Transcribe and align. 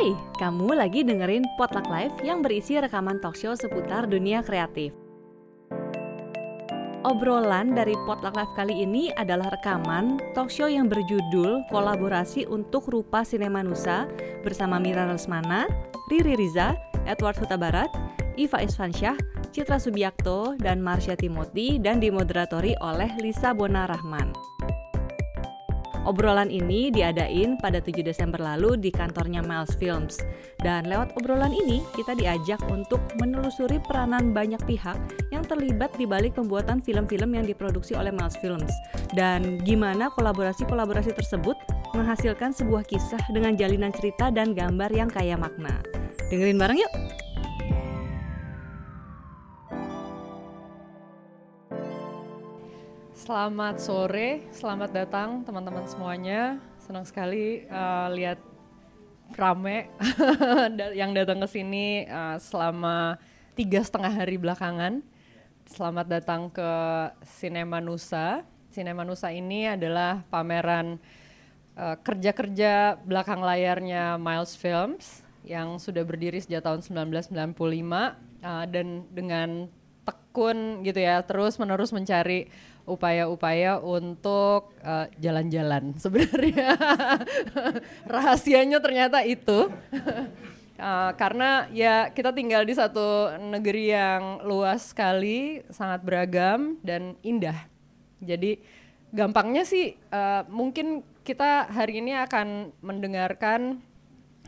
Hai, 0.00 0.16
kamu 0.40 0.80
lagi 0.80 1.04
dengerin 1.04 1.44
Potluck 1.60 1.84
Live 1.92 2.24
yang 2.24 2.40
berisi 2.40 2.72
rekaman 2.80 3.20
talkshow 3.20 3.52
seputar 3.52 4.08
dunia 4.08 4.40
kreatif. 4.40 4.96
Obrolan 7.04 7.76
dari 7.76 7.92
Potluck 8.08 8.32
Live 8.32 8.48
kali 8.56 8.80
ini 8.80 9.12
adalah 9.20 9.52
rekaman 9.52 10.16
talkshow 10.32 10.72
yang 10.72 10.88
berjudul 10.88 11.68
Kolaborasi 11.68 12.48
untuk 12.48 12.88
Rupa 12.88 13.28
Sinema 13.28 13.60
Nusa 13.60 14.08
bersama 14.40 14.80
Mira 14.80 15.04
Lesmana, 15.04 15.68
Riri 16.08 16.32
Riza, 16.32 16.80
Edward 17.04 17.36
Huta 17.36 17.60
Barat, 17.60 17.92
Iva 18.40 18.64
Isfansyah, 18.64 19.20
Citra 19.52 19.76
Subiakto, 19.76 20.56
dan 20.64 20.80
Marsha 20.80 21.12
Timothy 21.12 21.76
dan 21.76 22.00
dimoderatori 22.00 22.72
oleh 22.80 23.12
Lisa 23.20 23.52
Bona 23.52 23.84
Rahman. 23.84 24.32
Obrolan 26.08 26.48
ini 26.48 26.88
diadain 26.88 27.60
pada 27.60 27.76
7 27.76 28.00
Desember 28.00 28.40
lalu 28.40 28.80
di 28.80 28.88
kantornya 28.88 29.44
Miles 29.44 29.76
Films. 29.76 30.16
Dan 30.56 30.88
lewat 30.88 31.12
obrolan 31.20 31.52
ini, 31.52 31.84
kita 31.92 32.16
diajak 32.16 32.60
untuk 32.72 33.04
menelusuri 33.20 33.76
peranan 33.84 34.32
banyak 34.32 34.60
pihak 34.64 34.96
yang 35.28 35.44
terlibat 35.44 35.92
di 36.00 36.08
balik 36.08 36.40
pembuatan 36.40 36.80
film-film 36.80 37.36
yang 37.36 37.44
diproduksi 37.44 37.92
oleh 37.92 38.08
Miles 38.08 38.36
Films. 38.40 38.72
Dan 39.12 39.60
gimana 39.60 40.08
kolaborasi-kolaborasi 40.16 41.12
tersebut 41.12 41.56
menghasilkan 41.92 42.56
sebuah 42.56 42.88
kisah 42.88 43.20
dengan 43.28 43.52
jalinan 43.60 43.92
cerita 43.92 44.32
dan 44.32 44.56
gambar 44.56 44.88
yang 44.96 45.12
kaya 45.12 45.36
makna. 45.36 45.84
Dengerin 46.32 46.56
bareng 46.56 46.80
yuk! 46.80 47.19
Selamat 53.20 53.76
sore, 53.76 54.48
selamat 54.48 54.96
datang 54.96 55.44
teman-teman 55.44 55.84
semuanya. 55.84 56.56
Senang 56.80 57.04
sekali 57.04 57.68
uh, 57.68 58.08
lihat 58.16 58.40
rame 59.36 59.92
yang 61.00 61.12
datang 61.12 61.36
ke 61.44 61.48
sini 61.52 62.08
uh, 62.08 62.40
selama 62.40 63.20
tiga 63.52 63.84
setengah 63.84 64.24
hari 64.24 64.40
belakangan. 64.40 65.04
Selamat 65.68 66.08
datang 66.08 66.48
ke 66.48 66.72
Cinema 67.36 67.76
Nusa. 67.84 68.40
Cinema 68.72 69.04
Nusa 69.04 69.28
ini 69.36 69.68
adalah 69.68 70.24
pameran 70.32 70.96
uh, 71.76 72.00
kerja-kerja 72.00 73.04
belakang 73.04 73.44
layarnya 73.44 74.16
Miles 74.16 74.56
Films 74.56 75.20
yang 75.44 75.76
sudah 75.76 76.08
berdiri 76.08 76.40
sejak 76.40 76.64
tahun 76.64 76.80
1995 77.12 77.36
uh, 77.36 78.64
dan 78.64 79.04
dengan 79.12 79.68
tekun 80.08 80.86
gitu 80.86 81.02
ya 81.02 81.20
terus 81.26 81.58
menerus 81.58 81.90
mencari 81.90 82.48
upaya-upaya 82.90 83.78
untuk 83.78 84.74
uh, 84.82 85.06
jalan-jalan 85.22 85.94
sebenarnya. 86.02 86.74
Rahasianya 88.04 88.82
ternyata 88.82 89.22
itu. 89.22 89.70
Uh, 90.74 91.10
karena 91.20 91.70
ya 91.70 92.10
kita 92.10 92.34
tinggal 92.34 92.66
di 92.66 92.74
satu 92.74 93.38
negeri 93.38 93.94
yang 93.94 94.42
luas 94.42 94.90
sekali 94.90 95.62
sangat 95.70 96.02
beragam 96.02 96.76
dan 96.82 97.14
indah. 97.22 97.70
Jadi 98.20 98.60
gampangnya 99.14 99.62
sih 99.62 99.94
uh, 100.10 100.42
mungkin 100.50 101.06
kita 101.22 101.70
hari 101.70 102.02
ini 102.02 102.14
akan 102.16 102.74
mendengarkan 102.82 103.82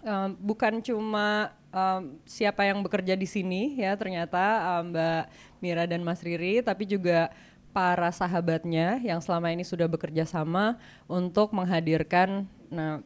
uh, 0.07 0.31
bukan 0.39 0.83
cuma 0.83 1.55
um, 1.73 2.21
siapa 2.29 2.69
yang 2.69 2.85
bekerja 2.85 3.19
di 3.19 3.27
sini 3.27 3.81
ya 3.81 3.97
ternyata 3.99 4.79
um, 4.79 4.93
Mbak 4.93 5.23
Mira 5.59 5.85
dan 5.89 6.03
Mas 6.07 6.23
Riri 6.23 6.63
tapi 6.63 6.87
juga 6.87 7.33
para 7.73 8.13
sahabatnya 8.13 9.01
yang 9.01 9.19
selama 9.25 9.49
ini 9.51 9.65
sudah 9.65 9.89
bekerja 9.89 10.29
sama 10.29 10.77
untuk 11.09 11.57
menghadirkan 11.57 12.47
nah 12.73 13.05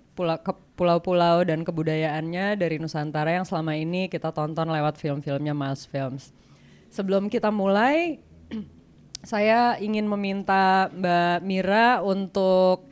pulau-pulau 0.78 1.42
dan 1.42 1.67
kebudayaannya 1.67 2.55
dari 2.55 2.78
Nusantara 2.78 3.34
yang 3.34 3.47
selama 3.47 3.75
ini 3.75 4.06
kita 4.06 4.31
tonton 4.31 4.70
lewat 4.70 4.94
film-filmnya 5.00 5.56
Miles 5.56 5.91
Films. 5.91 6.31
Sebelum 6.87 7.27
kita 7.27 7.50
mulai, 7.50 8.22
saya 9.27 9.75
ingin 9.83 10.06
meminta 10.06 10.87
Mbak 10.94 11.38
Mira 11.43 11.98
untuk 12.00 12.87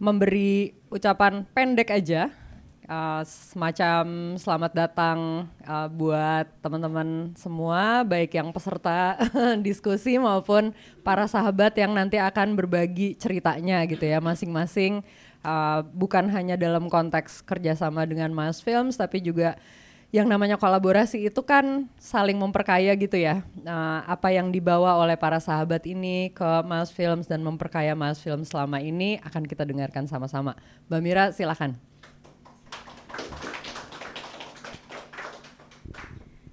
memberi 0.00 0.72
ucapan 0.88 1.44
pendek 1.52 1.92
aja 1.92 2.32
uh, 2.90 3.22
semacam 3.22 4.34
selamat 4.34 4.72
datang 4.74 5.46
uh, 5.62 5.86
buat 5.86 6.50
teman-teman 6.58 7.30
semua, 7.38 8.02
baik 8.02 8.34
yang 8.34 8.50
peserta 8.50 9.14
diskusi 9.66 10.18
maupun 10.18 10.74
para 11.06 11.24
sahabat 11.30 11.78
yang 11.78 11.94
nanti 11.94 12.18
akan 12.18 12.58
berbagi 12.58 13.14
ceritanya 13.14 13.86
gitu 13.86 14.02
ya 14.02 14.18
masing-masing. 14.18 15.06
Uh, 15.40 15.80
bukan 15.96 16.28
hanya 16.28 16.58
dalam 16.58 16.92
konteks 16.92 17.40
kerjasama 17.46 18.04
dengan 18.04 18.28
Mas 18.34 18.60
Films, 18.60 19.00
tapi 19.00 19.24
juga 19.24 19.56
yang 20.10 20.26
namanya 20.26 20.58
kolaborasi 20.58 21.30
itu 21.30 21.40
kan 21.46 21.86
saling 21.96 22.36
memperkaya 22.36 22.92
gitu 22.98 23.16
ya. 23.16 23.46
Uh, 23.62 24.04
apa 24.04 24.34
yang 24.34 24.50
dibawa 24.50 24.98
oleh 25.00 25.14
para 25.16 25.38
sahabat 25.38 25.86
ini 25.86 26.34
ke 26.34 26.50
Mas 26.66 26.92
Films 26.92 27.24
dan 27.30 27.40
memperkaya 27.40 27.94
Mas 27.96 28.20
Films 28.20 28.50
selama 28.52 28.82
ini 28.82 29.22
akan 29.22 29.46
kita 29.46 29.64
dengarkan 29.64 30.10
sama-sama. 30.10 30.58
Mbak 30.90 31.00
Mira 31.00 31.24
silahkan. 31.32 31.89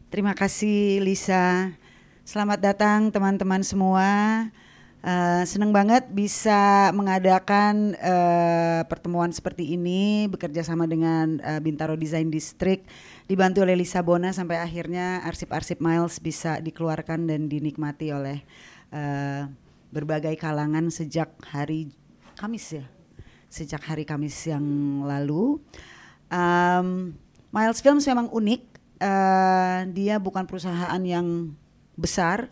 Terima 0.08 0.32
kasih 0.32 1.04
Lisa. 1.04 1.76
Selamat 2.24 2.64
datang 2.64 3.12
teman-teman 3.12 3.60
semua. 3.60 4.08
Uh, 5.04 5.44
senang 5.44 5.76
banget 5.76 6.08
bisa 6.08 6.96
mengadakan 6.96 7.92
uh, 8.00 8.88
pertemuan 8.88 9.36
seperti 9.36 9.76
ini 9.76 10.32
bekerja 10.32 10.64
sama 10.64 10.88
dengan 10.88 11.44
uh, 11.44 11.60
Bintaro 11.60 12.00
Design 12.00 12.32
District 12.32 12.88
dibantu 13.28 13.68
oleh 13.68 13.76
Lisa 13.76 14.00
Bona 14.00 14.32
sampai 14.32 14.64
akhirnya 14.64 15.28
arsip-arsip 15.28 15.84
Miles 15.84 16.24
bisa 16.24 16.64
dikeluarkan 16.64 17.28
dan 17.28 17.52
dinikmati 17.52 18.16
oleh 18.16 18.48
uh, 18.96 19.44
berbagai 19.92 20.40
kalangan 20.40 20.88
sejak 20.88 21.36
hari 21.52 21.92
Kamis 22.40 22.80
ya 22.80 22.88
sejak 23.52 23.84
hari 23.84 24.08
Kamis 24.08 24.40
yang 24.48 24.64
lalu 25.04 25.60
um, 26.32 27.12
Miles 27.52 27.84
Films 27.84 28.08
memang 28.08 28.32
unik 28.32 28.77
uh, 29.02 29.80
dia 29.90 30.16
bukan 30.18 30.46
perusahaan 30.46 31.02
yang 31.02 31.54
besar 31.98 32.50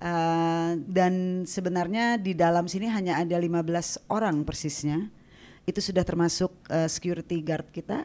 uh, 0.00 0.76
dan 0.76 1.44
sebenarnya 1.48 2.20
di 2.20 2.36
dalam 2.36 2.68
sini 2.68 2.88
hanya 2.88 3.20
ada 3.20 3.36
15 3.36 4.12
orang 4.12 4.44
persisnya. 4.44 5.08
Itu 5.62 5.78
sudah 5.78 6.02
termasuk 6.02 6.50
uh, 6.68 6.90
security 6.90 7.38
guard 7.38 7.70
kita, 7.70 8.04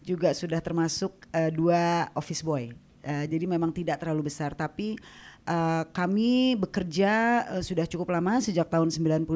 juga 0.00 0.32
sudah 0.32 0.58
termasuk 0.64 1.12
uh, 1.36 1.52
dua 1.52 2.08
office 2.16 2.40
boy. 2.40 2.72
Uh, 3.04 3.28
jadi 3.28 3.44
memang 3.44 3.68
tidak 3.68 4.00
terlalu 4.00 4.32
besar 4.32 4.56
tapi 4.56 4.96
uh, 5.44 5.84
kami 5.92 6.56
bekerja 6.56 7.44
uh, 7.52 7.62
sudah 7.62 7.84
cukup 7.84 8.16
lama 8.16 8.40
sejak 8.40 8.64
tahun 8.64 8.88
95 8.88 9.28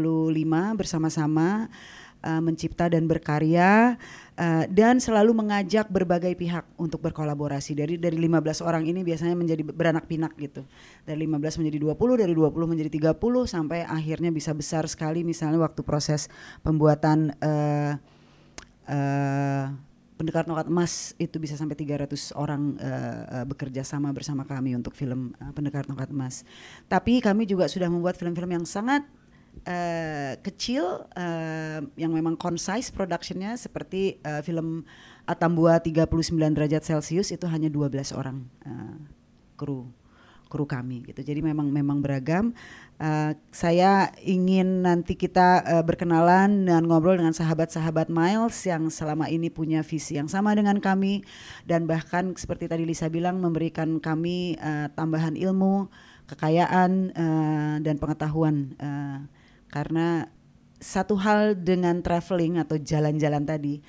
bersama-sama 0.73 1.69
uh, 2.23 2.41
mencipta 2.43 2.91
dan 2.91 3.07
berkarya 3.07 3.97
uh, 4.39 4.65
dan 4.71 4.99
selalu 4.99 5.35
mengajak 5.35 5.87
berbagai 5.91 6.35
pihak 6.35 6.67
untuk 6.79 7.03
berkolaborasi. 7.03 7.75
Dari 7.79 7.95
dari 7.99 8.19
15 8.19 8.65
orang 8.65 8.87
ini 8.87 9.03
biasanya 9.07 9.35
menjadi 9.35 9.63
beranak 9.67 10.07
pinak 10.11 10.35
gitu. 10.39 10.67
Dari 11.07 11.19
15 11.27 11.61
menjadi 11.65 11.79
20, 11.83 12.23
dari 12.25 12.35
20 12.35 12.71
menjadi 12.71 12.91
30 13.15 13.19
sampai 13.47 13.79
akhirnya 13.87 14.31
bisa 14.35 14.51
besar 14.55 14.87
sekali 14.91 15.23
misalnya 15.23 15.63
waktu 15.63 15.83
proses 15.87 16.27
pembuatan 16.63 17.35
uh, 17.43 17.95
uh, 18.89 19.67
pendekar 20.19 20.51
nokat 20.51 20.67
emas 20.67 21.15
itu 21.23 21.39
bisa 21.39 21.55
sampai 21.55 21.79
300 21.79 22.35
orang 22.35 22.75
uh, 22.83 23.47
bekerja 23.47 23.87
sama 23.87 24.11
bersama 24.11 24.43
kami 24.43 24.75
untuk 24.75 24.99
film 24.99 25.31
uh, 25.39 25.55
pendekar 25.55 25.87
nokat 25.87 26.11
emas. 26.11 26.43
Tapi 26.91 27.23
kami 27.23 27.47
juga 27.47 27.71
sudah 27.71 27.87
membuat 27.87 28.19
film-film 28.19 28.51
yang 28.51 28.67
sangat 28.67 29.07
uh, 29.67 30.33
kecil 30.41 31.07
uh, 31.17 31.81
yang 31.95 32.13
memang 32.13 32.35
concise 32.39 32.89
productionnya 32.89 33.55
seperti 33.59 34.21
uh, 34.25 34.41
film 34.41 34.85
Atambua 35.29 35.77
39 35.85 36.33
derajat 36.57 36.83
Celcius 36.89 37.29
itu 37.35 37.45
hanya 37.45 37.69
12 37.69 38.17
orang 38.17 38.49
uh, 38.65 38.97
kru 39.61 39.85
kru 40.49 40.65
kami 40.65 41.05
gitu. 41.05 41.21
Jadi 41.21 41.45
memang 41.45 41.69
memang 41.69 42.01
beragam. 42.01 42.57
Uh, 42.99 43.37
saya 43.53 44.11
ingin 44.25 44.83
nanti 44.83 45.15
kita 45.15 45.63
uh, 45.63 45.85
berkenalan 45.85 46.67
dan 46.67 46.83
ngobrol 46.89 47.15
dengan 47.15 47.37
sahabat-sahabat 47.37 48.11
Miles 48.11 48.57
yang 48.67 48.89
selama 48.91 49.31
ini 49.31 49.53
punya 49.53 49.87
visi 49.87 50.19
yang 50.19 50.27
sama 50.27 50.57
dengan 50.57 50.83
kami 50.83 51.23
dan 51.69 51.87
bahkan 51.87 52.35
seperti 52.35 52.67
tadi 52.67 52.83
Lisa 52.89 53.07
bilang 53.07 53.39
memberikan 53.39 54.03
kami 54.03 54.59
uh, 54.59 54.91
tambahan 54.97 55.39
ilmu, 55.39 55.87
kekayaan 56.27 57.15
uh, 57.15 57.77
dan 57.85 58.01
pengetahuan 58.01 58.75
uh, 58.83 59.21
karena 59.69 60.29
satu 60.79 61.19
hal 61.19 61.59
dengan 61.59 61.99
traveling 62.01 62.63
atau 62.63 62.79
jalan-jalan 62.79 63.43
tadi 63.43 63.83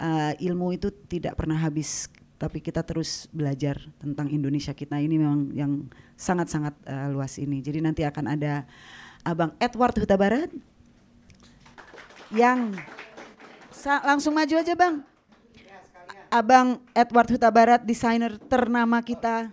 uh, 0.00 0.32
ilmu 0.36 0.76
itu 0.76 0.92
tidak 1.08 1.36
pernah 1.36 1.56
habis. 1.56 2.08
Tapi 2.36 2.60
kita 2.60 2.84
terus 2.84 3.32
belajar 3.32 3.80
tentang 3.96 4.28
Indonesia 4.28 4.76
kita 4.76 5.00
ini 5.00 5.16
memang 5.16 5.56
yang 5.56 5.88
sangat-sangat 6.20 6.76
uh, 6.84 7.08
luas 7.08 7.40
ini. 7.40 7.64
Jadi 7.64 7.80
nanti 7.80 8.04
akan 8.04 8.36
ada 8.36 8.68
abang 9.24 9.56
Edward 9.56 9.96
Huta 9.96 10.20
Barat 10.20 10.52
yang 12.34 12.76
langsung 14.04 14.36
maju 14.36 14.54
aja 14.58 14.74
bang. 14.76 15.00
Abang 16.26 16.82
Edward 16.92 17.30
Huta 17.30 17.48
Barat, 17.54 17.86
desainer 17.86 18.34
ternama 18.36 18.98
kita, 18.98 19.46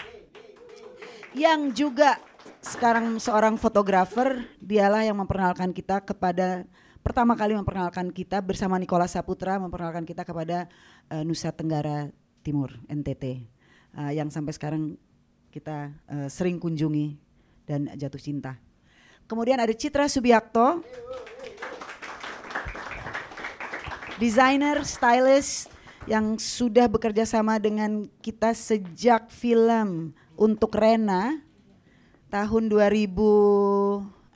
yang 1.37 1.69
juga 1.69 2.17
sekarang 2.63 3.19
seorang 3.19 3.59
fotografer, 3.59 4.47
dialah 4.63 5.03
yang 5.03 5.19
memperkenalkan 5.19 5.75
kita 5.75 5.99
kepada 5.99 6.63
pertama 7.03 7.35
kali 7.35 7.51
memperkenalkan 7.59 8.07
kita 8.15 8.39
bersama 8.39 8.79
Nikola 8.79 9.05
Saputra 9.11 9.59
memperkenalkan 9.59 10.07
kita 10.07 10.23
kepada 10.23 10.71
uh, 11.11 11.21
Nusa 11.27 11.51
Tenggara 11.51 12.07
Timur 12.39 12.71
NTT 12.87 13.43
uh, 13.99 14.11
yang 14.15 14.31
sampai 14.31 14.55
sekarang 14.55 14.95
kita 15.51 15.91
uh, 16.07 16.31
sering 16.31 16.57
kunjungi 16.57 17.19
dan 17.67 17.91
jatuh 17.99 18.19
cinta. 18.19 18.55
Kemudian 19.27 19.59
ada 19.59 19.71
Citra 19.75 20.07
Subiakto, 20.07 20.83
desainer, 24.19 24.83
stylist 24.87 25.67
yang 26.07 26.35
sudah 26.35 26.87
bekerja 26.87 27.23
sama 27.23 27.59
dengan 27.59 28.07
kita 28.19 28.51
sejak 28.51 29.31
film 29.31 30.11
untuk 30.35 30.75
Rena 30.75 31.39
tahun 32.33 32.65
2006. 32.65 34.33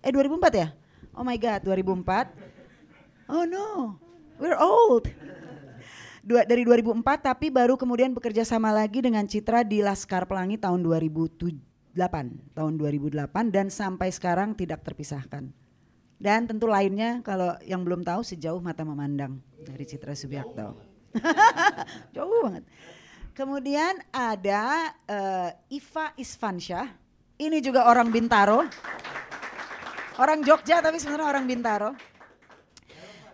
Eh 0.00 0.12
2004 0.12 0.62
ya? 0.64 0.72
Oh 1.12 1.20
my 1.20 1.36
god, 1.36 1.60
2004. 1.60 3.28
Oh 3.28 3.44
no, 3.44 4.00
we're 4.40 4.56
old. 4.56 5.04
Dua, 6.24 6.48
dari 6.48 6.64
2004 6.64 7.04
tapi 7.20 7.52
baru 7.52 7.76
kemudian 7.76 8.16
bekerja 8.16 8.48
sama 8.48 8.72
lagi 8.72 9.04
dengan 9.04 9.28
Citra 9.28 9.60
di 9.60 9.84
Laskar 9.84 10.24
Pelangi 10.24 10.56
tahun 10.56 10.80
2007 10.80 11.74
2008 11.94 12.58
tahun 12.58 12.74
2008 12.74 13.54
dan 13.54 13.70
sampai 13.70 14.10
sekarang 14.10 14.58
tidak 14.58 14.82
terpisahkan. 14.82 15.46
Dan 16.18 16.40
tentu 16.50 16.66
lainnya 16.66 17.22
kalau 17.22 17.54
yang 17.62 17.86
belum 17.86 18.02
tahu 18.02 18.26
sejauh 18.26 18.58
mata 18.58 18.82
memandang 18.82 19.38
dari 19.62 19.86
Citra 19.86 20.14
Subiakto. 20.18 20.74
Jauh 22.14 22.38
banget. 22.42 22.66
Kemudian 23.34 23.98
ada 24.14 24.94
uh, 25.10 25.50
Iva 25.66 26.14
Isfansyah. 26.14 26.86
Ini 27.34 27.58
juga 27.58 27.90
orang 27.90 28.06
Bintaro. 28.14 28.62
Orang 30.22 30.46
Jogja 30.46 30.78
tapi 30.78 31.02
sebenarnya 31.02 31.34
orang 31.34 31.42
Bintaro. 31.42 31.90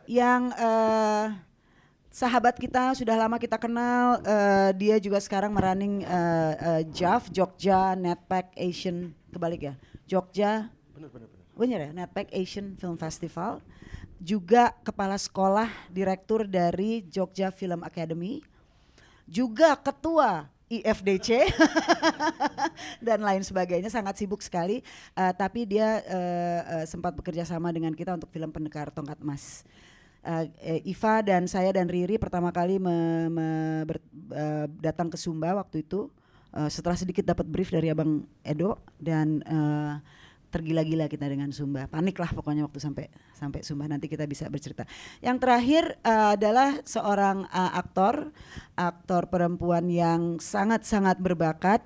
Yang 0.09 0.57
uh, 0.57 1.37
sahabat 2.09 2.57
kita 2.57 2.97
sudah 2.97 3.13
lama 3.13 3.37
kita 3.37 3.61
kenal. 3.61 4.25
Uh, 4.25 4.73
dia 4.73 4.97
juga 4.97 5.21
sekarang 5.21 5.53
merunning 5.53 6.01
uh, 6.09 6.81
uh, 6.81 6.83
JAV 6.89 7.29
Jogja 7.29 7.93
Netpack 7.93 8.57
Asian. 8.57 9.13
Kebalik 9.29 9.69
ya? 9.69 9.75
Jogja. 10.09 10.73
Benar 10.97 11.13
benar 11.13 11.29
benar. 11.29 11.45
Benar 11.61 11.79
ya? 11.85 11.91
Netpack 11.93 12.33
Asian 12.33 12.73
Film 12.81 12.97
Festival. 12.97 13.61
Juga 14.17 14.73
kepala 14.81 15.21
sekolah 15.21 15.69
direktur 15.93 16.49
dari 16.49 17.05
Jogja 17.05 17.53
Film 17.53 17.85
Academy 17.85 18.41
juga 19.31 19.79
ketua 19.79 20.51
IFDC 20.71 21.51
dan 23.07 23.23
lain 23.23 23.43
sebagainya 23.43 23.91
sangat 23.91 24.19
sibuk 24.19 24.43
sekali. 24.43 24.83
Uh, 25.15 25.35
tapi 25.35 25.67
dia 25.67 26.03
uh, 26.07 26.61
uh, 26.79 26.85
sempat 26.87 27.15
bekerja 27.15 27.43
sama 27.43 27.75
dengan 27.75 27.91
kita 27.91 28.15
untuk 28.15 28.31
film 28.31 28.51
Pendekar 28.51 28.91
Tongkat 28.95 29.19
Emas. 29.23 29.67
Uh, 30.21 30.47
Iva 30.87 31.25
dan 31.25 31.49
saya 31.51 31.75
dan 31.75 31.89
Riri 31.89 32.21
pertama 32.21 32.53
kali 32.53 32.77
me, 32.77 33.27
me, 33.33 33.49
ber, 33.83 33.99
uh, 34.31 34.67
datang 34.79 35.11
ke 35.11 35.19
Sumba 35.19 35.59
waktu 35.59 35.83
itu. 35.83 36.07
Uh, 36.51 36.67
setelah 36.67 36.99
sedikit 36.99 37.23
dapat 37.23 37.47
brief 37.47 37.71
dari 37.71 37.91
Abang 37.91 38.27
Edo 38.43 38.79
dan 38.99 39.43
uh, 39.47 39.99
tergila-gila 40.51 41.07
kita 41.07 41.31
dengan 41.31 41.55
Sumba. 41.55 41.87
Panik 41.87 42.19
lah 42.19 42.35
pokoknya 42.35 42.67
waktu 42.67 42.83
sampai 42.83 43.07
sampai 43.33 43.63
Sumba 43.63 43.87
nanti 43.87 44.11
kita 44.11 44.27
bisa 44.27 44.51
bercerita. 44.51 44.85
Yang 45.23 45.37
terakhir 45.47 45.85
uh, 46.03 46.35
adalah 46.35 46.83
seorang 46.83 47.47
uh, 47.49 47.73
aktor 47.79 48.35
aktor 48.75 49.31
perempuan 49.31 49.87
yang 49.89 50.43
sangat-sangat 50.43 51.23
berbakat. 51.23 51.81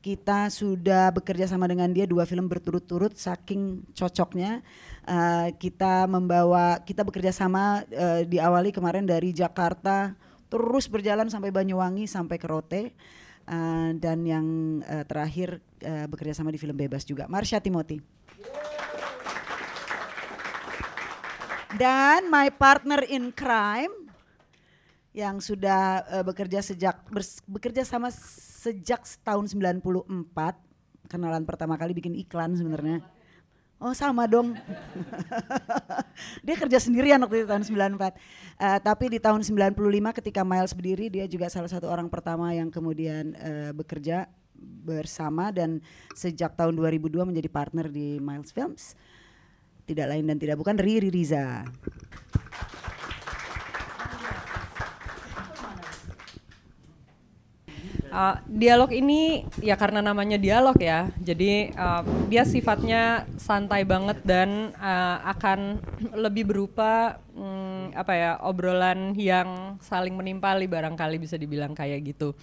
Kita 0.00 0.48
sudah 0.48 1.12
bekerja 1.12 1.44
sama 1.44 1.68
dengan 1.68 1.92
dia 1.92 2.08
dua 2.08 2.24
film 2.24 2.48
berturut-turut 2.48 3.12
saking 3.20 3.84
cocoknya. 3.92 4.64
Uh, 5.04 5.52
kita 5.60 6.08
membawa 6.08 6.80
kita 6.80 7.04
bekerja 7.04 7.32
sama 7.36 7.84
uh, 7.92 8.24
diawali 8.24 8.72
kemarin 8.72 9.04
dari 9.04 9.32
Jakarta 9.36 10.16
terus 10.50 10.90
berjalan 10.90 11.30
sampai 11.30 11.54
Banyuwangi 11.54 12.10
sampai 12.10 12.36
ke 12.36 12.46
Rote 12.50 12.82
uh, 13.50 13.90
dan 13.98 14.22
yang 14.22 14.46
uh, 14.86 15.02
terakhir 15.04 15.58
uh, 15.82 16.06
bekerja 16.06 16.38
sama 16.38 16.54
di 16.54 16.58
film 16.62 16.78
Bebas 16.78 17.02
juga. 17.02 17.26
Marsha 17.26 17.58
Timothy. 17.58 17.98
Dan 21.74 22.30
my 22.30 22.50
partner 22.54 23.06
in 23.06 23.30
crime 23.34 24.10
yang 25.10 25.42
sudah 25.42 26.06
uh, 26.06 26.22
bekerja 26.22 26.62
sejak 26.62 27.02
bekerja 27.46 27.82
sama 27.82 28.14
sejak 28.14 29.02
tahun 29.26 29.50
94 29.50 29.82
kenalan 31.10 31.42
pertama 31.42 31.74
kali 31.74 31.90
bikin 31.90 32.14
iklan 32.14 32.54
sebenarnya. 32.54 33.02
Oh 33.80 33.96
sama 33.96 34.28
dong. 34.28 34.52
dia 36.44 36.52
kerja 36.52 36.76
sendirian 36.76 37.16
waktu 37.24 37.42
itu 37.42 37.48
tahun 37.48 37.64
94. 37.64 37.80
Uh, 37.80 38.12
eh, 38.60 38.78
tapi 38.84 39.08
di 39.08 39.16
tahun 39.16 39.40
95 39.40 39.72
ketika 40.20 40.44
Miles 40.44 40.76
berdiri 40.76 41.08
dia 41.08 41.24
juga 41.24 41.48
salah 41.48 41.72
satu 41.72 41.88
orang 41.88 42.12
pertama 42.12 42.52
yang 42.52 42.68
kemudian 42.68 43.32
uh, 43.40 43.72
bekerja 43.72 44.28
bersama 44.60 45.48
dan 45.48 45.80
sejak 46.12 46.52
tahun 46.60 46.76
2002 46.76 47.24
menjadi 47.24 47.48
partner 47.48 47.88
di 47.88 48.20
Miles 48.20 48.52
Films. 48.52 48.92
Tidak 49.88 50.04
lain 50.04 50.28
dan 50.28 50.36
tidak 50.36 50.60
bukan 50.60 50.76
Riri 50.76 51.08
Riza. 51.08 51.64
Uh, 58.10 58.34
dialog 58.50 58.90
ini 58.90 59.46
ya 59.62 59.78
karena 59.78 60.02
namanya 60.02 60.34
dialog 60.34 60.74
ya, 60.82 61.14
jadi 61.22 61.70
uh, 61.78 62.02
dia 62.26 62.42
sifatnya 62.42 63.22
santai 63.38 63.86
banget 63.86 64.18
dan 64.26 64.74
uh, 64.82 65.22
akan 65.30 65.78
lebih 66.26 66.50
berupa 66.50 67.22
um, 67.38 67.94
apa 67.94 68.12
ya 68.18 68.30
obrolan 68.42 69.14
yang 69.14 69.78
saling 69.78 70.18
menimpali 70.18 70.66
barangkali 70.66 71.22
bisa 71.22 71.38
dibilang 71.38 71.70
kayak 71.70 72.02
gitu. 72.02 72.34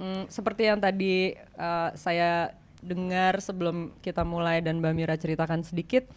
Um, 0.00 0.24
seperti 0.32 0.72
yang 0.72 0.80
tadi 0.80 1.36
uh, 1.60 1.92
saya 1.92 2.56
dengar 2.80 3.44
sebelum 3.44 3.92
kita 4.00 4.24
mulai 4.24 4.64
dan 4.64 4.80
Mbak 4.80 4.94
Mira 4.96 5.14
ceritakan 5.20 5.60
sedikit. 5.68 6.08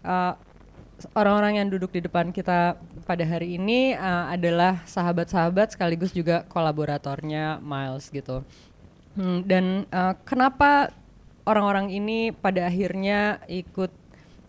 Uh, 0.00 0.34
orang-orang 1.12 1.62
yang 1.62 1.68
duduk 1.68 1.94
di 1.94 2.00
depan 2.04 2.30
kita 2.30 2.78
pada 3.04 3.24
hari 3.26 3.58
ini 3.58 3.94
uh, 3.94 4.30
adalah 4.30 4.82
sahabat-sahabat 4.86 5.74
sekaligus 5.74 6.14
juga 6.14 6.46
kolaboratornya 6.46 7.58
Miles 7.62 8.10
gitu. 8.10 8.46
Hmm, 9.12 9.44
dan 9.44 9.84
uh, 9.92 10.16
kenapa 10.24 10.94
orang-orang 11.44 11.92
ini 11.92 12.32
pada 12.32 12.64
akhirnya 12.66 13.42
ikut 13.50 13.92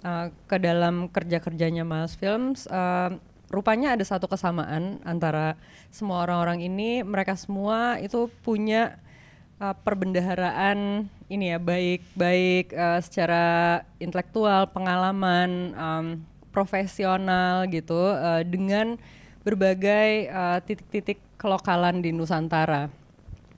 uh, 0.06 0.32
ke 0.48 0.58
dalam 0.62 1.10
kerja-kerjanya 1.12 1.84
Miles 1.84 2.16
Films? 2.16 2.70
Uh, 2.72 3.18
rupanya 3.54 3.94
ada 3.94 4.02
satu 4.02 4.26
kesamaan 4.26 5.04
antara 5.06 5.60
semua 5.94 6.26
orang-orang 6.26 6.66
ini. 6.66 7.06
Mereka 7.06 7.38
semua 7.38 8.00
itu 8.02 8.32
punya 8.42 8.98
uh, 9.62 9.76
perbendaharaan 9.76 11.06
ini 11.30 11.54
ya 11.54 11.60
baik-baik 11.62 12.74
uh, 12.74 13.00
secara 13.02 13.46
intelektual, 13.98 14.70
pengalaman. 14.70 15.50
Um, 15.78 16.08
profesional 16.54 17.66
gitu 17.68 17.98
uh, 17.98 18.46
dengan 18.46 18.96
berbagai 19.44 20.32
eh, 20.32 20.60
titik-titik 20.64 21.20
uh, 21.20 21.24
kelokalan 21.36 22.00
di 22.00 22.16
Nusantara. 22.16 22.88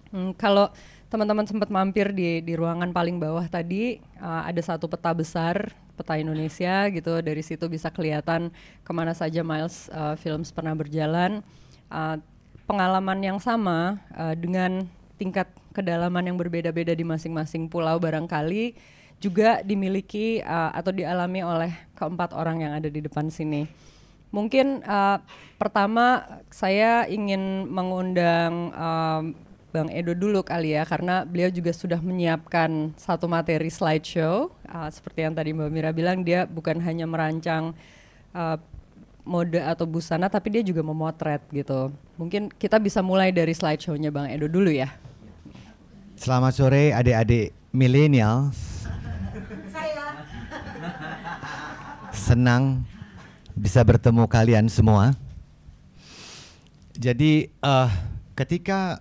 Hmm, 0.10 0.34
kalau 0.34 0.74
teman-teman 1.14 1.46
sempat 1.46 1.70
mampir 1.70 2.10
di 2.10 2.42
di 2.42 2.58
ruangan 2.58 2.90
paling 2.90 3.22
bawah 3.22 3.46
tadi 3.46 4.02
uh, 4.18 4.42
ada 4.50 4.58
satu 4.58 4.90
peta 4.90 5.14
besar 5.14 5.70
peta 5.94 6.18
Indonesia 6.18 6.90
gitu 6.90 7.22
dari 7.22 7.46
situ 7.46 7.70
bisa 7.70 7.94
kelihatan 7.94 8.50
ke 8.82 8.92
mana 8.92 9.14
saja 9.14 9.46
Miles 9.46 9.88
uh, 9.94 10.18
Films 10.18 10.50
pernah 10.50 10.74
berjalan 10.74 11.46
uh, 11.94 12.18
pengalaman 12.66 13.22
yang 13.22 13.38
sama 13.38 14.02
uh, 14.18 14.34
dengan 14.34 14.90
tingkat 15.16 15.48
kedalaman 15.72 16.26
yang 16.26 16.36
berbeda-beda 16.36 16.92
di 16.98 17.06
masing-masing 17.06 17.70
pulau 17.70 18.02
barangkali 18.02 18.76
juga 19.20 19.64
dimiliki 19.64 20.44
uh, 20.44 20.72
atau 20.76 20.92
dialami 20.92 21.42
oleh 21.42 21.72
keempat 21.96 22.36
orang 22.36 22.62
yang 22.62 22.74
ada 22.76 22.92
di 22.92 23.00
depan 23.00 23.32
sini. 23.32 23.66
Mungkin 24.36 24.84
uh, 24.84 25.24
pertama 25.56 26.28
saya 26.52 27.08
ingin 27.08 27.72
mengundang 27.72 28.76
uh, 28.76 29.24
Bang 29.72 29.92
Edo 29.92 30.16
dulu 30.16 30.40
kali 30.40 30.72
ya 30.72 30.88
karena 30.88 31.28
beliau 31.28 31.52
juga 31.52 31.76
sudah 31.76 32.00
menyiapkan 32.00 32.96
satu 32.96 33.28
materi 33.28 33.68
slideshow 33.68 34.52
uh, 34.72 34.88
seperti 34.88 35.28
yang 35.28 35.36
tadi 35.36 35.52
Mbak 35.52 35.72
Mira 35.72 35.92
bilang 35.92 36.24
dia 36.24 36.48
bukan 36.48 36.80
hanya 36.80 37.04
merancang 37.04 37.76
uh, 38.32 38.56
mode 39.28 39.60
atau 39.60 39.84
busana 39.84 40.32
tapi 40.32 40.60
dia 40.60 40.64
juga 40.64 40.80
memotret 40.84 41.44
gitu. 41.52 41.92
Mungkin 42.16 42.52
kita 42.56 42.80
bisa 42.80 43.04
mulai 43.04 43.36
dari 43.36 43.52
slideshow-nya 43.52 44.12
Bang 44.12 44.32
Edo 44.32 44.48
dulu 44.48 44.72
ya. 44.72 44.92
Selamat 46.16 46.56
sore 46.56 46.96
adik-adik 46.96 47.52
milenial 47.76 48.56
senang 52.26 52.82
bisa 53.54 53.86
bertemu 53.86 54.26
kalian 54.26 54.66
semua. 54.66 55.14
Jadi 56.98 57.54
uh, 57.62 57.92
ketika 58.34 58.98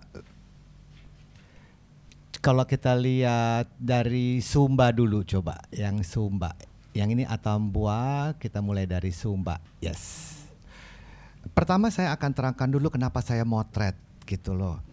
kalau 2.45 2.69
kita 2.69 2.93
lihat 2.93 3.73
dari 3.81 4.45
Sumba 4.45 4.93
dulu 4.93 5.25
coba, 5.25 5.65
yang 5.73 6.05
Sumba. 6.05 6.53
Yang 6.93 7.09
ini 7.17 7.25
Atambua, 7.25 8.37
kita 8.37 8.61
mulai 8.61 8.85
dari 8.85 9.09
Sumba. 9.17 9.57
Yes. 9.81 10.37
Pertama 11.57 11.89
saya 11.89 12.13
akan 12.13 12.31
terangkan 12.37 12.69
dulu 12.69 12.93
kenapa 12.93 13.25
saya 13.25 13.49
motret 13.49 13.97
gitu 14.29 14.53
loh. 14.53 14.85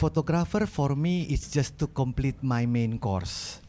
Photographer 0.00 0.64
for 0.64 0.96
me 0.96 1.28
is 1.28 1.52
just 1.52 1.76
to 1.76 1.84
complete 1.84 2.40
my 2.40 2.64
main 2.64 2.96
course. 2.96 3.60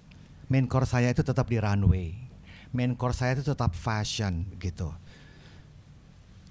Main 0.48 0.64
course 0.72 0.96
saya 0.96 1.12
itu 1.12 1.20
tetap 1.20 1.52
di 1.52 1.60
runway. 1.60 2.31
Main 2.72 2.96
course 2.96 3.20
saya 3.20 3.36
itu 3.36 3.44
tetap 3.44 3.76
fashion 3.76 4.48
gitu. 4.60 4.92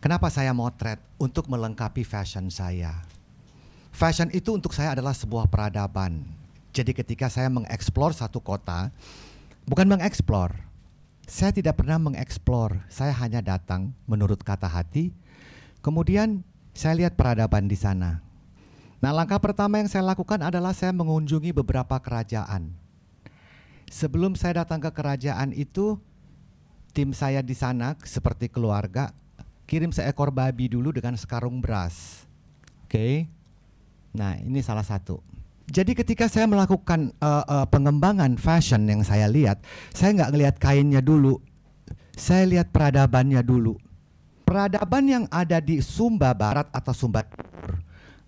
Kenapa 0.01 0.29
saya 0.33 0.53
motret? 0.53 1.01
Untuk 1.21 1.49
melengkapi 1.49 2.05
fashion 2.05 2.49
saya. 2.49 3.05
Fashion 3.93 4.33
itu 4.33 4.53
untuk 4.57 4.73
saya 4.73 4.97
adalah 4.97 5.13
sebuah 5.13 5.49
peradaban 5.49 6.41
jadi 6.71 6.95
ketika 6.95 7.27
saya 7.27 7.51
mengeksplor 7.51 8.15
satu 8.15 8.39
kota, 8.39 8.95
bukan 9.67 9.91
mengeksplor, 9.91 10.55
saya 11.27 11.51
tidak 11.51 11.83
pernah 11.83 11.99
mengeksplor, 11.99 12.87
saya 12.87 13.11
hanya 13.19 13.43
datang 13.43 13.91
menurut 14.07 14.39
kata 14.47 14.71
hati, 14.71 15.11
kemudian 15.83 16.47
saya 16.71 16.95
lihat 16.95 17.19
peradaban 17.19 17.67
di 17.67 17.75
sana. 17.75 18.23
Nah 19.03 19.11
langkah 19.11 19.43
pertama 19.43 19.83
yang 19.83 19.91
saya 19.91 20.07
lakukan 20.07 20.39
adalah 20.39 20.71
saya 20.71 20.95
mengunjungi 20.95 21.51
beberapa 21.51 21.99
kerajaan. 21.99 22.71
Sebelum 23.91 24.39
saya 24.39 24.63
datang 24.63 24.79
ke 24.79 24.95
kerajaan 24.95 25.51
itu, 25.51 25.99
tim 26.91 27.15
saya 27.15 27.41
di 27.41 27.55
sana 27.55 27.95
seperti 28.03 28.51
keluarga 28.51 29.15
kirim 29.71 29.95
seekor 29.95 30.35
babi 30.35 30.67
dulu 30.67 30.91
dengan 30.91 31.15
sekarung 31.15 31.63
beras. 31.63 32.27
Oke. 32.83 32.91
Okay? 32.91 33.15
Nah, 34.11 34.35
ini 34.43 34.59
salah 34.67 34.83
satu. 34.83 35.23
Jadi 35.71 35.95
ketika 35.95 36.27
saya 36.27 36.51
melakukan 36.51 37.15
uh, 37.23 37.47
uh, 37.47 37.67
pengembangan 37.71 38.35
fashion 38.35 38.91
yang 38.91 39.07
saya 39.07 39.31
lihat, 39.31 39.63
saya 39.95 40.19
nggak 40.19 40.31
ngelihat 40.35 40.57
kainnya 40.59 40.99
dulu, 40.99 41.39
saya 42.19 42.43
lihat 42.51 42.75
peradabannya 42.75 43.39
dulu. 43.47 43.79
Peradaban 44.43 45.07
yang 45.07 45.25
ada 45.31 45.63
di 45.63 45.79
Sumba 45.79 46.35
Barat 46.35 46.67
atau 46.75 46.91
Sumba 46.91 47.23
Timur, 47.23 47.79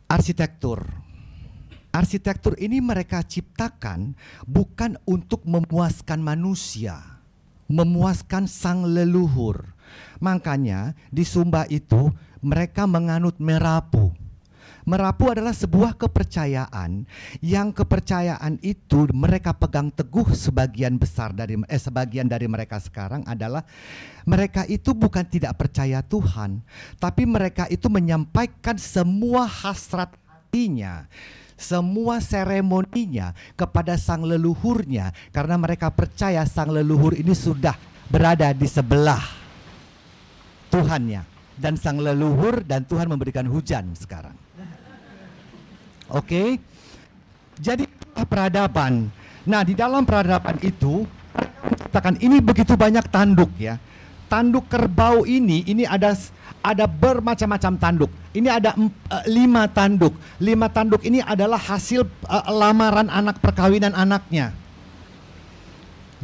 arsitektur. 0.07 0.87
Arsitektur 1.90 2.54
ini 2.62 2.78
mereka 2.78 3.26
ciptakan 3.26 4.14
bukan 4.47 4.95
untuk 5.02 5.42
memuaskan 5.42 6.23
manusia, 6.23 7.22
memuaskan 7.73 8.45
sang 8.45 8.85
leluhur. 8.85 9.73
Makanya 10.21 10.93
di 11.09 11.25
Sumba 11.25 11.64
itu 11.73 12.12
mereka 12.45 12.85
menganut 12.85 13.41
merapu. 13.41 14.12
Merapu 14.83 15.31
adalah 15.31 15.55
sebuah 15.55 15.95
kepercayaan. 15.95 17.07
Yang 17.38 17.69
kepercayaan 17.83 18.59
itu 18.67 19.07
mereka 19.14 19.55
pegang 19.55 19.95
teguh 19.95 20.35
sebagian 20.35 20.99
besar 20.99 21.31
dari 21.31 21.55
eh 21.71 21.79
sebagian 21.79 22.26
dari 22.26 22.50
mereka 22.50 22.83
sekarang 22.83 23.23
adalah 23.23 23.62
mereka 24.26 24.67
itu 24.67 24.91
bukan 24.91 25.23
tidak 25.23 25.55
percaya 25.55 26.02
Tuhan, 26.02 26.67
tapi 26.99 27.23
mereka 27.31 27.71
itu 27.71 27.87
menyampaikan 27.87 28.75
semua 28.75 29.47
hasrat 29.47 30.11
hatinya 30.52 31.07
semua 31.62 32.19
seremoninya 32.19 33.31
kepada 33.54 33.95
sang 33.95 34.26
leluhurnya 34.26 35.14
karena 35.31 35.54
mereka 35.54 35.95
percaya 35.95 36.42
sang 36.42 36.75
leluhur 36.75 37.14
ini 37.14 37.31
sudah 37.33 37.78
berada 38.11 38.50
di 38.50 38.66
sebelah 38.66 39.23
Tuhannya 40.69 41.23
dan 41.57 41.78
sang 41.78 42.02
leluhur 42.02 42.66
dan 42.66 42.83
Tuhan 42.83 43.07
memberikan 43.07 43.47
hujan 43.47 43.95
sekarang. 43.95 44.35
Oke. 46.11 46.26
Okay? 46.26 46.49
Jadi 47.62 47.87
peradaban. 48.26 49.07
Nah, 49.47 49.62
di 49.62 49.78
dalam 49.78 50.02
peradaban 50.02 50.59
itu 50.64 51.07
katakan 51.92 52.16
ini 52.25 52.40
begitu 52.40 52.75
banyak 52.75 53.04
tanduk 53.12 53.52
ya. 53.61 53.76
Tanduk 54.33 54.65
kerbau 54.73 55.29
ini 55.29 55.61
ini 55.69 55.85
ada 55.85 56.17
ada 56.65 56.89
bermacam-macam 56.89 57.73
tanduk. 57.77 58.11
Ini 58.33 58.49
ada 58.49 58.73
uh, 58.73 59.25
lima 59.29 59.69
tanduk. 59.69 60.17
Lima 60.41 60.73
tanduk 60.73 61.05
ini 61.05 61.21
adalah 61.21 61.61
hasil 61.61 62.09
uh, 62.25 62.49
lamaran 62.49 63.12
anak 63.12 63.45
perkawinan 63.45 63.93
anaknya. 63.93 64.57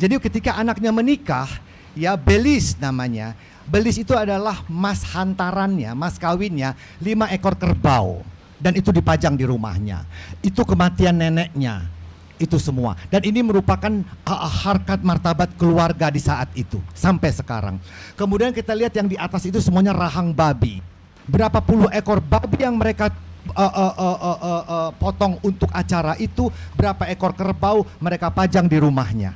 Jadi 0.00 0.17
ketika 0.25 0.57
anaknya 0.57 0.88
menikah, 0.88 1.50
ya 1.93 2.17
belis 2.17 2.81
namanya. 2.81 3.37
Belis 3.69 4.00
itu 4.00 4.17
adalah 4.17 4.65
mas 4.73 5.05
hantarannya, 5.05 5.93
mas 5.93 6.17
kawinnya, 6.17 6.73
lima 7.05 7.29
ekor 7.29 7.53
kerbau 7.61 8.25
dan 8.57 8.73
itu 8.73 8.88
dipajang 8.88 9.37
di 9.37 9.45
rumahnya. 9.45 10.09
Itu 10.41 10.65
kematian 10.65 11.21
neneknya. 11.21 11.98
Itu 12.38 12.54
semua. 12.62 12.95
Dan 13.11 13.26
ini 13.26 13.42
merupakan 13.42 13.90
uh, 14.23 14.47
harkat 14.47 15.02
martabat 15.02 15.50
keluarga 15.59 16.07
di 16.07 16.23
saat 16.23 16.47
itu 16.54 16.78
sampai 16.95 17.35
sekarang. 17.35 17.83
Kemudian 18.14 18.54
kita 18.54 18.78
lihat 18.78 18.95
yang 18.95 19.11
di 19.11 19.18
atas 19.18 19.42
itu 19.42 19.59
semuanya 19.59 19.90
rahang 19.90 20.30
babi. 20.30 20.78
Berapa 21.26 21.59
puluh 21.59 21.90
ekor 21.90 22.23
babi 22.23 22.62
yang 22.62 22.78
mereka 22.78 23.11
uh, 23.52 23.61
uh, 23.61 23.95
uh, 23.99 24.18
uh, 24.23 24.38
uh, 24.38 24.64
uh, 24.64 24.88
potong 24.97 25.35
untuk 25.42 25.66
acara 25.75 26.14
itu, 26.23 26.47
berapa 26.78 27.11
ekor 27.11 27.35
kerbau 27.35 27.83
mereka 27.99 28.30
pajang 28.30 28.71
di 28.71 28.78
rumahnya. 28.78 29.35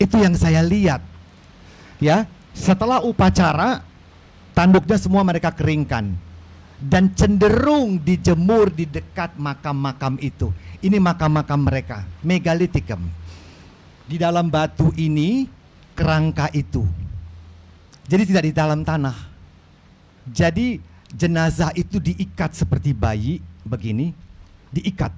Itu 0.00 0.16
yang 0.18 0.32
saya 0.32 0.64
lihat. 0.64 1.04
Ya, 1.98 2.30
setelah 2.54 3.02
upacara 3.02 3.82
tanduknya 4.56 4.96
semua 4.96 5.26
mereka 5.26 5.50
keringkan 5.50 6.14
dan 6.78 7.10
cenderung 7.10 7.98
dijemur 7.98 8.70
di 8.70 8.86
dekat 8.86 9.34
makam-makam 9.34 10.14
itu. 10.22 10.54
Ini 10.78 11.02
makam-makam 11.02 11.58
mereka, 11.58 12.06
megalitikum. 12.22 13.02
Di 14.06 14.16
dalam 14.16 14.46
batu 14.46 14.94
ini 14.94 15.50
kerangka 15.98 16.48
itu. 16.54 16.86
Jadi 18.06 18.22
tidak 18.30 18.44
di 18.46 18.52
dalam 18.54 18.86
tanah. 18.86 19.18
Jadi 20.30 20.78
jenazah 21.10 21.74
itu 21.74 21.98
diikat 21.98 22.54
seperti 22.54 22.94
bayi 22.94 23.42
begini, 23.66 24.14
diikat. 24.70 25.10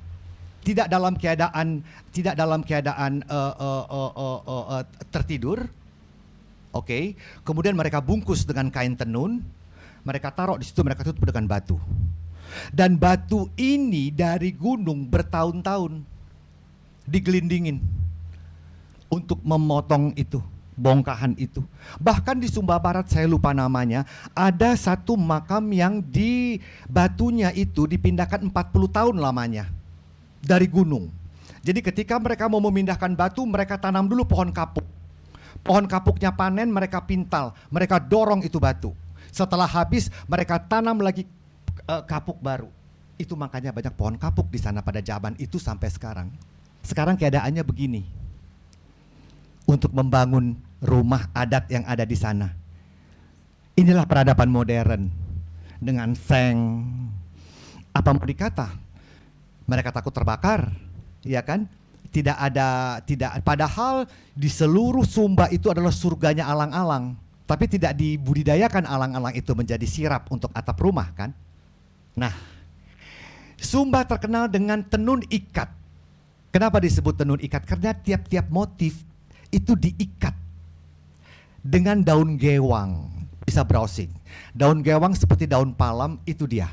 Tidak 0.60 0.88
dalam 0.88 1.16
keadaan 1.16 1.80
tidak 2.12 2.34
dalam 2.36 2.60
keadaan 2.60 3.24
uh, 3.28 3.54
uh, 3.56 3.84
uh, 3.88 4.12
uh, 4.12 4.40
uh, 4.44 4.64
uh, 4.80 4.82
tertidur. 5.12 5.68
Oke. 6.72 6.84
Okay. 6.84 7.04
Kemudian 7.44 7.76
mereka 7.76 8.00
bungkus 8.00 8.44
dengan 8.48 8.68
kain 8.72 8.96
tenun 8.96 9.44
mereka 10.02 10.32
taruh 10.32 10.56
di 10.56 10.64
situ, 10.64 10.80
mereka 10.80 11.04
tutup 11.04 11.28
dengan 11.28 11.44
batu. 11.46 11.76
Dan 12.74 12.98
batu 12.98 13.46
ini 13.54 14.10
dari 14.10 14.50
gunung 14.50 15.06
bertahun-tahun 15.06 16.02
digelindingin 17.06 17.78
untuk 19.10 19.38
memotong 19.42 20.14
itu, 20.18 20.42
bongkahan 20.74 21.38
itu. 21.38 21.62
Bahkan 22.02 22.42
di 22.42 22.50
Sumba 22.50 22.78
Barat 22.82 23.06
saya 23.06 23.30
lupa 23.30 23.54
namanya, 23.54 24.02
ada 24.34 24.74
satu 24.74 25.14
makam 25.14 25.62
yang 25.70 26.02
di 26.02 26.58
batunya 26.90 27.54
itu 27.54 27.86
dipindahkan 27.86 28.42
40 28.50 28.54
tahun 28.90 29.16
lamanya 29.18 29.70
dari 30.42 30.66
gunung. 30.66 31.10
Jadi 31.60 31.84
ketika 31.84 32.16
mereka 32.16 32.48
mau 32.48 32.58
memindahkan 32.58 33.12
batu, 33.14 33.44
mereka 33.44 33.76
tanam 33.76 34.08
dulu 34.08 34.24
pohon 34.24 34.48
kapuk. 34.50 34.86
Pohon 35.60 35.84
kapuknya 35.84 36.32
panen, 36.32 36.72
mereka 36.72 37.04
pintal, 37.04 37.52
mereka 37.68 38.00
dorong 38.00 38.40
itu 38.40 38.56
batu 38.56 38.96
setelah 39.30 39.66
habis 39.66 40.10
mereka 40.26 40.58
tanam 40.58 40.98
lagi 41.00 41.24
uh, 41.86 42.02
kapuk 42.04 42.38
baru. 42.38 42.68
Itu 43.16 43.36
makanya 43.36 43.70
banyak 43.70 43.94
pohon 43.94 44.16
kapuk 44.16 44.48
di 44.48 44.58
sana 44.58 44.80
pada 44.80 45.00
zaman 45.00 45.36
itu 45.38 45.56
sampai 45.56 45.88
sekarang. 45.92 46.28
Sekarang 46.80 47.14
keadaannya 47.14 47.62
begini. 47.64 48.02
Untuk 49.68 49.94
membangun 49.94 50.58
rumah 50.82 51.30
adat 51.30 51.70
yang 51.70 51.86
ada 51.86 52.02
di 52.02 52.16
sana. 52.16 52.50
Inilah 53.78 54.08
peradaban 54.08 54.50
modern 54.50 55.12
dengan 55.78 56.12
seng. 56.18 56.82
Apa 57.94 58.10
mau 58.10 58.26
dikata? 58.26 58.66
Mereka 59.70 59.94
takut 59.94 60.10
terbakar, 60.10 60.74
ya 61.22 61.44
kan? 61.46 61.70
Tidak 62.10 62.34
ada 62.34 62.98
tidak 63.06 63.38
padahal 63.46 64.02
di 64.34 64.50
seluruh 64.50 65.06
Sumba 65.06 65.46
itu 65.54 65.70
adalah 65.70 65.94
surganya 65.94 66.50
alang-alang 66.50 67.14
tapi 67.50 67.66
tidak 67.66 67.98
dibudidayakan 67.98 68.86
alang-alang 68.86 69.34
itu 69.34 69.50
menjadi 69.58 69.82
sirap 69.82 70.30
untuk 70.30 70.54
atap 70.54 70.78
rumah 70.78 71.10
kan? 71.18 71.34
Nah, 72.14 72.30
Sumba 73.60 74.06
terkenal 74.06 74.46
dengan 74.46 74.86
tenun 74.86 75.20
ikat. 75.26 75.68
Kenapa 76.54 76.78
disebut 76.78 77.18
tenun 77.18 77.42
ikat? 77.42 77.66
Karena 77.66 77.90
tiap-tiap 77.90 78.46
motif 78.48 79.02
itu 79.50 79.76
diikat 79.76 80.32
dengan 81.60 82.00
daun 82.00 82.40
gewang. 82.40 83.10
Bisa 83.44 83.66
browsing. 83.66 84.08
Daun 84.56 84.80
gewang 84.80 85.12
seperti 85.12 85.44
daun 85.44 85.76
palam 85.76 86.16
itu 86.24 86.48
dia. 86.48 86.72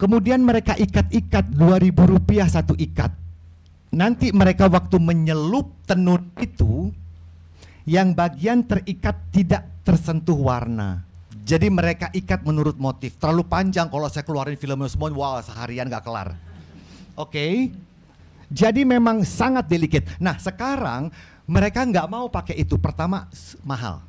Kemudian 0.00 0.40
mereka 0.40 0.78
ikat-ikat 0.78 1.52
2000 1.54 1.90
rupiah 1.92 2.48
satu 2.48 2.72
ikat. 2.78 3.12
Nanti 3.94 4.30
mereka 4.34 4.66
waktu 4.66 4.96
menyelup 4.98 5.70
tenun 5.86 6.32
itu 6.40 6.90
yang 7.84 8.16
bagian 8.16 8.64
terikat 8.64 9.16
tidak 9.28 9.64
tersentuh 9.84 10.36
warna 10.36 11.04
Jadi 11.44 11.68
mereka 11.68 12.08
ikat 12.08 12.40
menurut 12.40 12.80
motif. 12.80 13.20
Terlalu 13.20 13.44
panjang 13.44 13.92
kalau 13.92 14.08
saya 14.08 14.24
keluarin 14.24 14.56
filmnya 14.56 14.88
semua, 14.88 15.12
wah 15.12 15.44
seharian 15.44 15.92
gak 15.92 16.00
kelar. 16.00 16.32
Oke. 17.20 17.68
Jadi 18.48 18.80
memang 18.88 19.20
sangat 19.28 19.68
delicate. 19.68 20.08
Nah 20.16 20.40
sekarang 20.40 21.12
mereka 21.44 21.84
nggak 21.84 22.08
mau 22.08 22.32
pakai 22.32 22.56
itu. 22.64 22.80
Pertama 22.80 23.28
mahal. 23.60 24.00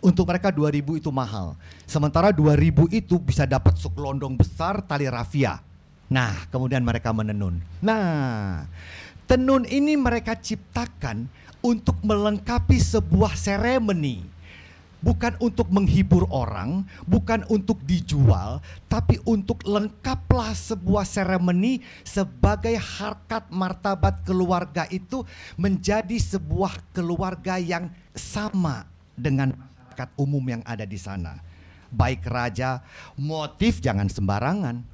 Untuk 0.00 0.24
mereka 0.30 0.48
2000 0.48 1.02
itu 1.02 1.10
mahal. 1.12 1.58
Sementara 1.84 2.32
2000 2.32 2.88
itu 2.88 3.20
bisa 3.20 3.44
dapat 3.44 3.76
sekelondong 3.76 4.38
besar 4.38 4.80
tali 4.80 5.04
rafia. 5.10 5.60
Nah, 6.08 6.48
kemudian 6.48 6.80
mereka 6.80 7.12
menenun. 7.12 7.60
Nah, 7.84 8.64
tenun 9.28 9.68
ini 9.68 9.94
mereka 10.00 10.34
ciptakan 10.34 11.28
untuk 11.60 11.96
melengkapi 12.04 12.80
sebuah 12.80 13.36
seremoni. 13.36 14.24
Bukan 15.00 15.32
untuk 15.40 15.72
menghibur 15.72 16.28
orang, 16.28 16.84
bukan 17.08 17.40
untuk 17.48 17.80
dijual, 17.88 18.60
tapi 18.84 19.16
untuk 19.24 19.64
lengkaplah 19.64 20.52
sebuah 20.52 21.08
seremoni 21.08 21.80
sebagai 22.04 22.76
harkat 22.76 23.48
martabat 23.48 24.20
keluarga 24.28 24.84
itu 24.92 25.24
menjadi 25.56 26.20
sebuah 26.20 26.76
keluarga 26.92 27.56
yang 27.56 27.88
sama 28.12 28.84
dengan 29.16 29.56
masyarakat 29.56 30.08
umum 30.20 30.44
yang 30.44 30.62
ada 30.68 30.84
di 30.84 31.00
sana. 31.00 31.40
Baik 31.88 32.28
raja, 32.28 32.84
motif 33.16 33.80
jangan 33.80 34.12
sembarangan. 34.12 34.84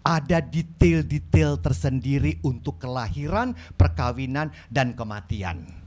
Ada 0.00 0.40
detail-detail 0.40 1.60
tersendiri 1.60 2.40
untuk 2.40 2.80
kelahiran, 2.80 3.52
perkawinan, 3.76 4.48
dan 4.72 4.96
kematian. 4.96 5.79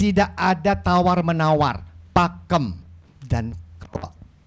Tidak 0.00 0.32
ada 0.32 0.72
tawar-menawar, 0.80 1.84
pakem. 2.16 2.72
Dan 3.20 3.52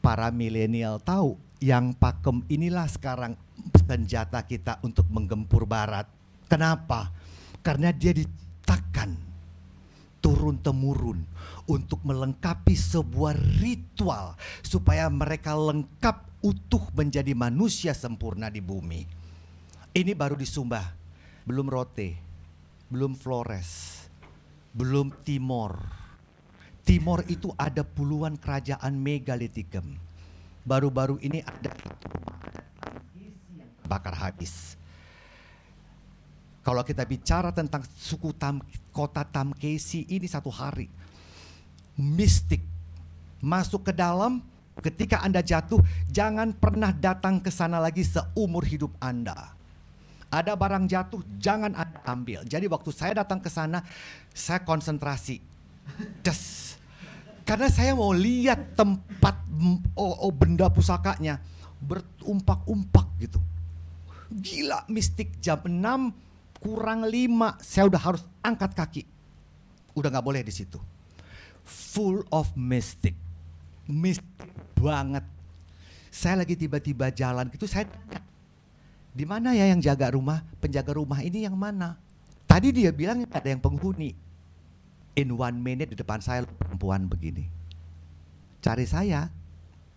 para 0.02 0.34
milenial 0.34 0.98
tahu, 0.98 1.38
yang 1.62 1.94
pakem 1.94 2.42
inilah 2.50 2.90
sekarang 2.90 3.38
senjata 3.86 4.42
kita 4.50 4.82
untuk 4.82 5.06
menggempur 5.14 5.70
barat. 5.70 6.10
Kenapa? 6.50 7.14
Karena 7.62 7.94
dia 7.94 8.18
diciptakan 8.18 9.14
turun 10.20 10.58
temurun 10.58 11.22
untuk 11.70 12.02
melengkapi 12.02 12.74
sebuah 12.74 13.38
ritual 13.62 14.34
supaya 14.66 15.06
mereka 15.08 15.54
lengkap 15.54 16.44
utuh 16.44 16.84
menjadi 16.98 17.32
manusia 17.38 17.94
sempurna 17.96 18.50
di 18.50 18.60
bumi. 18.60 19.06
Ini 19.94 20.18
baru 20.18 20.34
di 20.34 20.50
Sumba, 20.50 20.82
belum 21.48 21.70
Rote, 21.70 22.18
belum 22.92 23.16
Flores, 23.16 24.03
belum 24.74 25.14
Timor. 25.24 25.80
Timor 26.84 27.24
itu 27.32 27.54
ada 27.56 27.86
puluhan 27.86 28.36
kerajaan 28.36 28.92
megalitikum. 28.98 29.96
Baru-baru 30.68 31.16
ini 31.24 31.40
ada 31.40 31.72
bakar 33.88 34.18
habis. 34.18 34.76
Kalau 36.64 36.84
kita 36.84 37.04
bicara 37.08 37.52
tentang 37.52 37.84
suku 37.86 38.32
Tam, 38.36 38.60
kota 38.92 39.24
Tamkesi 39.24 40.08
ini 40.08 40.28
satu 40.28 40.48
hari 40.48 40.88
mistik 41.98 42.62
masuk 43.44 43.92
ke 43.92 43.94
dalam 43.94 44.42
ketika 44.82 45.22
Anda 45.22 45.46
jatuh 45.46 45.82
jangan 46.10 46.56
pernah 46.56 46.90
datang 46.90 47.38
ke 47.38 47.54
sana 47.54 47.78
lagi 47.78 48.02
seumur 48.02 48.66
hidup 48.66 48.94
Anda. 48.98 49.54
Ada 50.34 50.58
barang 50.58 50.90
jatuh 50.90 51.22
jangan 51.38 51.78
Anda 51.78 52.02
ambil. 52.10 52.42
Jadi 52.50 52.66
waktu 52.66 52.90
saya 52.90 53.22
datang 53.22 53.38
ke 53.38 53.54
sana 53.54 53.86
saya 54.34 54.66
konsentrasi. 54.66 55.38
Des. 56.26 56.74
Karena 57.46 57.70
saya 57.70 57.94
mau 57.94 58.10
lihat 58.10 58.74
tempat 58.74 59.38
oh, 59.94 60.26
oh, 60.26 60.34
benda 60.34 60.74
pusakanya 60.74 61.38
berumpak-umpak 61.78 63.06
gitu. 63.22 63.38
Gila 64.34 64.90
mistik 64.90 65.38
jam 65.38 65.62
6 65.62 65.78
kurang 66.58 67.06
5 67.06 67.14
saya 67.62 67.86
udah 67.86 68.02
harus 68.02 68.24
angkat 68.42 68.74
kaki. 68.74 69.04
Udah 69.94 70.10
nggak 70.10 70.26
boleh 70.26 70.42
di 70.42 70.50
situ. 70.50 70.82
Full 71.62 72.26
of 72.34 72.50
mystic. 72.58 73.14
Mystic 73.86 74.50
banget. 74.82 75.28
Saya 76.10 76.42
lagi 76.42 76.58
tiba-tiba 76.58 77.14
jalan 77.14 77.54
gitu 77.54 77.70
saya 77.70 77.86
di 79.14 79.30
mana 79.30 79.54
ya 79.54 79.70
yang 79.70 79.78
jaga 79.78 80.10
rumah? 80.10 80.42
Penjaga 80.58 80.98
rumah 80.98 81.22
ini 81.22 81.46
yang 81.46 81.54
mana? 81.54 82.02
Tadi 82.50 82.74
dia 82.74 82.90
bilang 82.90 83.30
ada 83.30 83.46
yang 83.46 83.62
penghuni. 83.62 84.18
In 85.14 85.38
one 85.38 85.62
minute 85.62 85.94
di 85.94 85.98
depan 85.98 86.18
saya 86.18 86.42
perempuan 86.50 87.06
begini. 87.06 87.46
Cari 88.66 88.90
saya. 88.90 89.30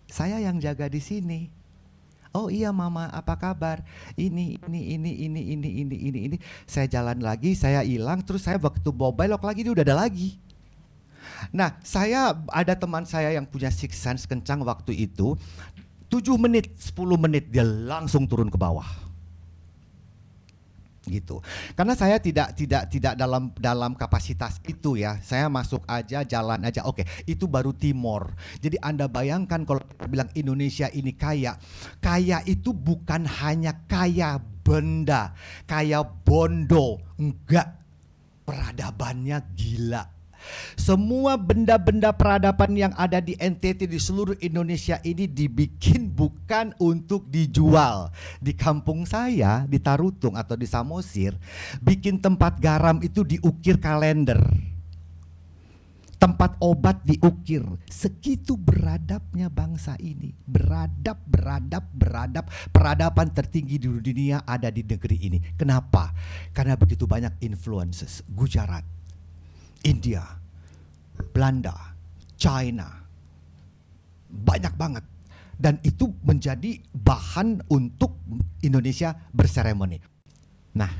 Saya 0.05 0.37
yang 0.37 0.61
jaga 0.61 0.85
di 0.85 1.01
sini. 1.01 1.49
Oh 2.29 2.53
iya 2.53 2.69
mama, 2.69 3.09
apa 3.09 3.33
kabar? 3.33 3.81
Ini, 4.13 4.61
ini, 4.69 4.81
ini, 4.93 5.11
ini, 5.25 5.41
ini, 5.57 5.69
ini, 5.81 5.97
ini, 5.97 6.19
ini. 6.29 6.37
Saya 6.69 6.85
jalan 6.85 7.17
lagi, 7.17 7.57
saya 7.57 7.81
hilang, 7.81 8.21
terus 8.21 8.45
saya 8.45 8.61
waktu 8.61 8.93
bawa 8.93 9.09
belok 9.09 9.41
lagi 9.41 9.65
dia 9.65 9.73
udah 9.73 9.81
ada 9.81 9.97
lagi. 9.97 10.37
Nah, 11.49 11.73
saya 11.81 12.37
ada 12.53 12.73
teman 12.77 13.09
saya 13.09 13.33
yang 13.33 13.49
punya 13.49 13.73
six 13.73 13.97
sense 13.97 14.29
kencang 14.29 14.61
waktu 14.61 15.09
itu. 15.09 15.33
7 16.07 16.39
menit, 16.39 16.71
10 16.79 17.19
menit 17.19 17.51
dia 17.51 17.65
langsung 17.65 18.29
turun 18.29 18.47
ke 18.47 18.55
bawah. 18.55 19.06
Gitu. 21.07 21.39
Karena 21.73 21.95
saya 21.95 22.19
tidak 22.19 22.53
tidak 22.59 22.91
tidak 22.91 23.13
dalam 23.15 23.55
dalam 23.55 23.95
kapasitas 23.95 24.59
itu 24.67 24.99
ya. 24.99 25.17
Saya 25.23 25.47
masuk 25.47 25.87
aja, 25.87 26.27
jalan 26.27 26.59
aja. 26.67 26.83
Oke, 26.83 27.07
itu 27.23 27.47
baru 27.47 27.71
Timor. 27.71 28.35
Jadi 28.59 28.75
Anda 28.83 29.07
bayangkan 29.07 29.63
kalau 29.63 29.79
kita 29.81 30.05
bilang 30.11 30.29
Indonesia 30.35 30.91
ini 30.91 31.15
kaya. 31.15 31.55
Kaya 32.03 32.43
itu 32.43 32.75
bukan 32.75 33.23
hanya 33.23 33.87
kaya 33.87 34.37
benda, 34.39 35.31
kaya 35.63 36.03
bondo. 36.03 36.99
Enggak. 37.15 37.79
Peradabannya 38.47 39.43
gila. 39.59 40.16
Semua 40.77 41.35
benda-benda 41.35 42.13
peradaban 42.13 42.73
yang 42.77 42.93
ada 42.95 43.19
di 43.19 43.33
NTT 43.35 43.89
di 43.89 43.99
seluruh 43.99 44.37
Indonesia 44.39 45.01
ini 45.03 45.25
dibikin 45.27 46.11
bukan 46.11 46.73
untuk 46.79 47.27
dijual. 47.27 48.09
Di 48.39 48.53
kampung 48.53 49.03
saya 49.03 49.65
di 49.65 49.81
Tarutung 49.81 50.37
atau 50.37 50.55
di 50.55 50.69
Samosir, 50.69 51.35
bikin 51.81 52.21
tempat 52.21 52.57
garam 52.57 53.01
itu 53.01 53.25
diukir 53.25 53.81
kalender. 53.81 54.39
Tempat 56.17 56.57
obat 56.57 57.05
diukir. 57.05 57.61
Segitu 57.85 58.57
beradabnya 58.57 59.53
bangsa 59.53 59.93
ini. 60.01 60.33
Beradab, 60.49 61.21
beradab, 61.29 61.85
beradab. 61.93 62.49
Peradaban 62.73 63.29
tertinggi 63.29 63.77
di 63.77 63.85
dunia 63.85 64.41
ada 64.41 64.73
di 64.73 64.81
negeri 64.81 65.17
ini. 65.29 65.37
Kenapa? 65.53 66.09
Karena 66.57 66.73
begitu 66.73 67.05
banyak 67.05 67.37
influences. 67.45 68.25
Gujarat, 68.25 68.81
India, 69.85 70.25
Belanda, 71.33 71.73
China. 72.35 72.89
Banyak 74.27 74.73
banget. 74.77 75.05
Dan 75.57 75.81
itu 75.81 76.13
menjadi 76.21 76.77
bahan 76.93 77.65
untuk 77.73 78.13
Indonesia 78.61 79.17
berseremoni. 79.33 79.97
Nah, 80.77 80.91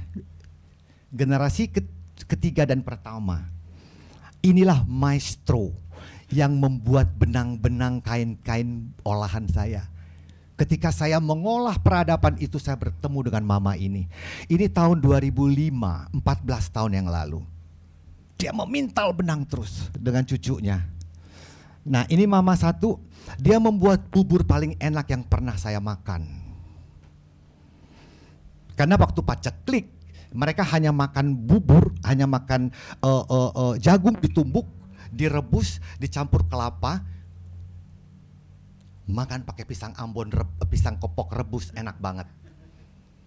generasi 1.13 1.69
ketiga 2.25 2.65
dan 2.65 2.81
pertama, 2.81 3.45
inilah 4.41 4.81
maestro 4.89 5.77
yang 6.33 6.57
membuat 6.57 7.13
benang-benang 7.21 8.01
kain-kain 8.01 8.89
olahan 9.05 9.45
saya. 9.45 9.85
Ketika 10.57 10.89
saya 10.89 11.21
mengolah 11.21 11.77
peradaban 11.77 12.33
itu 12.41 12.57
saya 12.57 12.81
bertemu 12.81 13.29
dengan 13.29 13.45
mama 13.45 13.77
ini. 13.77 14.09
Ini 14.49 14.73
tahun 14.73 15.05
2005, 15.05 15.69
14 16.17 16.73
tahun 16.73 16.91
yang 16.97 17.05
lalu. 17.13 17.45
Dia 18.37 18.53
memintal 18.53 19.11
benang 19.17 19.43
terus 19.49 19.89
dengan 19.97 20.21
cucunya. 20.21 20.85
Nah 21.87 22.05
ini 22.11 22.29
mama 22.29 22.53
satu, 22.53 23.01
dia 23.41 23.57
membuat 23.57 24.07
bubur 24.13 24.45
paling 24.45 24.77
enak 24.77 25.09
yang 25.09 25.23
pernah 25.25 25.57
saya 25.57 25.81
makan. 25.81 26.45
Karena 28.77 28.93
waktu 28.93 29.19
paceklik, 29.25 29.89
mereka 30.29 30.61
hanya 30.69 30.93
makan 30.93 31.33
bubur, 31.33 31.97
hanya 32.05 32.29
makan 32.29 32.69
uh, 33.01 33.25
uh, 33.25 33.51
uh, 33.57 33.73
jagung 33.81 34.13
ditumbuk, 34.21 34.69
direbus, 35.09 35.81
dicampur 35.97 36.45
kelapa, 36.45 37.01
makan 39.07 39.47
pakai 39.47 39.65
pisang 39.65 39.95
Ambon, 39.97 40.29
reb, 40.29 40.51
pisang 40.69 40.99
kopok 40.99 41.33
rebus 41.33 41.73
enak 41.73 41.97
banget. 41.97 42.27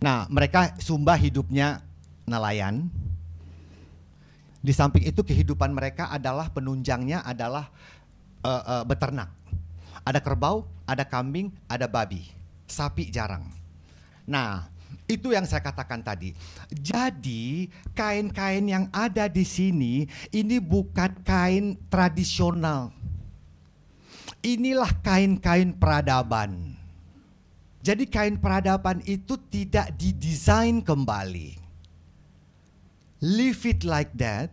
Nah 0.05 0.29
mereka 0.31 0.77
Sumba 0.79 1.16
hidupnya 1.16 1.83
nelayan, 2.29 2.92
di 4.61 4.73
samping 4.77 5.09
itu 5.09 5.25
kehidupan 5.25 5.73
mereka 5.73 6.12
adalah 6.12 6.53
penunjangnya 6.53 7.25
adalah 7.25 7.73
uh, 8.44 8.81
uh, 8.81 8.85
beternak. 8.85 9.33
Ada 10.05 10.20
kerbau, 10.20 10.68
ada 10.85 11.05
kambing, 11.05 11.53
ada 11.68 11.88
babi. 11.88 12.29
Sapi 12.68 13.09
jarang. 13.09 13.44
Nah, 14.25 14.68
itu 15.09 15.33
yang 15.33 15.44
saya 15.44 15.61
katakan 15.61 16.01
tadi. 16.01 16.33
Jadi, 16.73 17.68
kain-kain 17.92 18.64
yang 18.64 18.87
ada 18.92 19.29
di 19.29 19.44
sini 19.44 20.09
ini 20.33 20.57
bukan 20.57 21.20
kain 21.25 21.77
tradisional. 21.92 22.92
inilah 24.40 24.88
kain-kain 25.05 25.77
peradaban. 25.77 26.73
Jadi 27.85 28.09
kain 28.09 28.40
peradaban 28.40 29.05
itu 29.05 29.37
tidak 29.53 29.92
didesain 30.01 30.81
kembali. 30.81 31.60
Leave 33.21 33.61
it 33.69 33.85
like 33.85 34.17
that, 34.17 34.49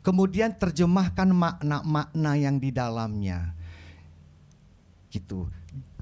kemudian 0.00 0.56
terjemahkan 0.56 1.28
makna-makna 1.28 2.32
yang 2.40 2.56
di 2.56 2.72
dalamnya. 2.72 3.52
Gitu. 5.12 5.44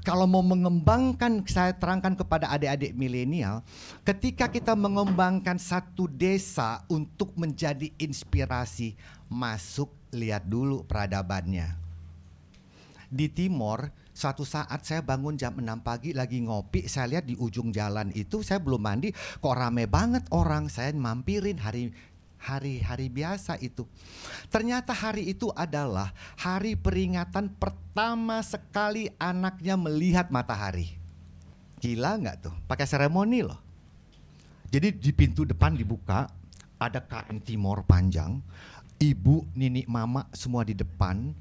Kalau 0.07 0.23
mau 0.31 0.39
mengembangkan, 0.39 1.43
saya 1.51 1.75
terangkan 1.75 2.15
kepada 2.15 2.47
adik-adik 2.55 2.95
milenial, 2.95 3.67
ketika 4.07 4.47
kita 4.47 4.79
mengembangkan 4.79 5.59
satu 5.59 6.07
desa 6.07 6.87
untuk 6.87 7.35
menjadi 7.35 7.91
inspirasi, 7.99 8.95
masuk 9.27 9.91
lihat 10.15 10.47
dulu 10.47 10.87
peradabannya. 10.87 11.75
Di 13.11 13.27
timur, 13.27 13.91
suatu 14.17 14.49
saat 14.49 14.81
saya 14.89 15.05
bangun 15.05 15.37
jam 15.37 15.53
6 15.53 15.69
pagi 15.85 16.17
lagi 16.17 16.41
ngopi, 16.41 16.89
saya 16.89 17.13
lihat 17.13 17.29
di 17.29 17.37
ujung 17.37 17.69
jalan 17.69 18.09
itu 18.17 18.41
saya 18.41 18.57
belum 18.57 18.81
mandi, 18.81 19.13
kok 19.13 19.53
rame 19.53 19.85
banget 19.85 20.25
orang. 20.33 20.73
Saya 20.73 20.97
mampirin 20.97 21.61
hari 21.61 21.93
hari-hari 22.41 23.13
biasa 23.13 23.61
itu. 23.61 23.85
Ternyata 24.49 24.97
hari 24.97 25.29
itu 25.29 25.53
adalah 25.53 26.17
hari 26.41 26.79
peringatan 26.79 27.53
pertama 27.61 28.41
sekali 28.41 29.13
anaknya 29.21 29.77
melihat 29.77 30.33
matahari. 30.33 30.97
Gila 31.83 32.17
nggak 32.17 32.37
tuh? 32.41 32.55
Pakai 32.65 32.89
seremoni 32.89 33.45
loh. 33.45 33.61
Jadi 34.73 34.97
di 34.97 35.13
pintu 35.13 35.45
depan 35.45 35.77
dibuka, 35.77 36.27
ada 36.77 37.01
kain 37.01 37.41
timur 37.41 37.85
panjang, 37.89 38.41
ibu, 38.99 39.47
nini, 39.53 39.85
mama 39.89 40.29
semua 40.33 40.67
di 40.67 40.73
depan. 40.73 41.33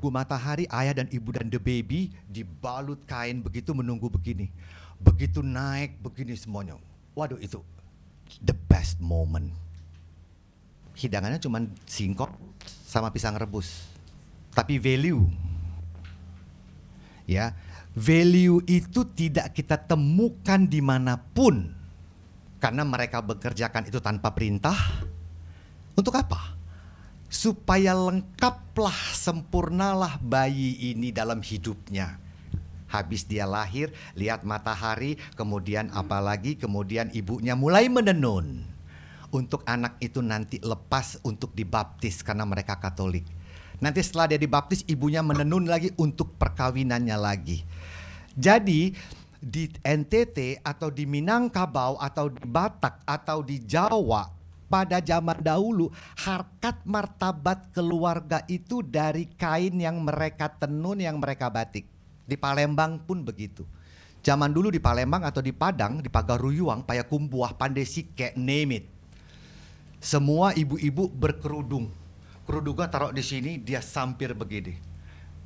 Bu 0.00 0.10
matahari, 0.10 0.66
ayah 0.72 1.04
dan 1.04 1.08
ibu 1.12 1.30
dan 1.30 1.46
the 1.52 1.60
baby 1.60 2.10
dibalut 2.26 2.98
kain 3.06 3.44
begitu 3.44 3.70
menunggu 3.76 4.10
begini. 4.10 4.50
Begitu 4.98 5.44
naik 5.44 6.00
begini 6.02 6.34
semuanya. 6.34 6.74
Waduh 7.14 7.38
itu 7.38 7.62
the 8.42 8.54
best 8.68 8.98
moment 8.98 9.48
hidangannya 10.98 11.38
cuma 11.38 11.62
singkong 11.86 12.34
sama 12.66 13.14
pisang 13.14 13.38
rebus. 13.38 13.86
Tapi 14.50 14.82
value, 14.82 15.22
ya 17.30 17.54
value 17.94 18.58
itu 18.66 19.06
tidak 19.14 19.54
kita 19.54 19.78
temukan 19.78 20.66
di 20.66 20.82
mana 20.82 21.14
pun 21.14 21.70
karena 22.58 22.82
mereka 22.82 23.22
bekerjakan 23.22 23.86
itu 23.86 24.02
tanpa 24.02 24.34
perintah. 24.34 24.74
Untuk 25.94 26.18
apa? 26.18 26.57
Supaya 27.28 27.92
lengkaplah, 27.92 28.96
sempurnalah 29.12 30.16
bayi 30.24 30.92
ini 30.92 31.12
dalam 31.12 31.44
hidupnya. 31.44 32.16
Habis 32.88 33.28
dia 33.28 33.44
lahir, 33.44 33.92
lihat 34.16 34.48
matahari, 34.48 35.20
kemudian 35.36 35.92
apalagi, 35.92 36.56
kemudian 36.56 37.12
ibunya 37.12 37.52
mulai 37.52 37.92
menenun 37.92 38.64
untuk 39.28 39.60
anak 39.68 40.00
itu 40.00 40.24
nanti 40.24 40.56
lepas 40.64 41.20
untuk 41.20 41.52
dibaptis 41.52 42.24
karena 42.24 42.48
mereka 42.48 42.80
Katolik. 42.80 43.28
Nanti 43.78 44.00
setelah 44.02 44.32
dia 44.32 44.40
dibaptis 44.40 44.82
ibunya 44.88 45.20
menenun 45.20 45.68
lagi 45.68 45.92
untuk 46.00 46.34
perkawinannya 46.40 47.16
lagi. 47.20 47.62
Jadi 48.34 48.90
di 49.38 49.70
NTT 49.70 50.66
atau 50.66 50.90
di 50.90 51.06
Minangkabau 51.06 52.00
atau 52.02 52.26
di 52.26 52.42
Batak 52.42 53.06
atau 53.06 53.38
di 53.44 53.62
Jawa 53.62 54.37
pada 54.68 55.00
zaman 55.00 55.40
dahulu 55.40 55.88
harkat 56.20 56.76
martabat 56.84 57.72
keluarga 57.72 58.44
itu 58.46 58.84
dari 58.84 59.26
kain 59.34 59.80
yang 59.80 60.04
mereka 60.04 60.52
tenun 60.52 61.00
yang 61.00 61.16
mereka 61.16 61.48
batik. 61.48 61.88
Di 62.28 62.36
Palembang 62.36 63.00
pun 63.02 63.24
begitu. 63.24 63.64
Zaman 64.20 64.52
dulu 64.52 64.68
di 64.68 64.78
Palembang 64.78 65.24
atau 65.24 65.40
di 65.40 65.56
Padang, 65.56 66.04
di 66.04 66.12
Pagaruyuang, 66.12 66.84
Payakumbuh, 66.84 67.56
Pandesike, 67.56 68.36
name 68.36 68.72
it 68.76 68.84
semua 69.98 70.54
ibu-ibu 70.54 71.10
berkerudung. 71.10 71.90
Kerudungnya 72.46 72.88
taruh 72.88 73.12
di 73.12 73.20
sini, 73.20 73.60
dia 73.60 73.82
sampir 73.82 74.32
begini. 74.32 74.78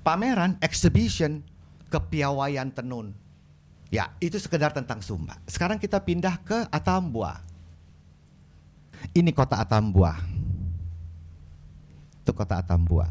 Pameran, 0.07 0.61
exhibition, 0.63 1.43
kepiawaian 1.91 2.71
tenun. 2.71 3.11
Ya, 3.93 4.13
itu 4.23 4.39
sekedar 4.39 4.73
tentang 4.73 5.03
Sumba. 5.03 5.37
Sekarang 5.45 5.77
kita 5.77 6.01
pindah 6.01 6.41
ke 6.41 6.69
Atambua. 6.71 7.43
Ini 9.11 9.35
kota 9.35 9.59
Atambua. 9.59 10.15
Itu 12.23 12.31
kota 12.31 12.63
Atambua. 12.63 13.11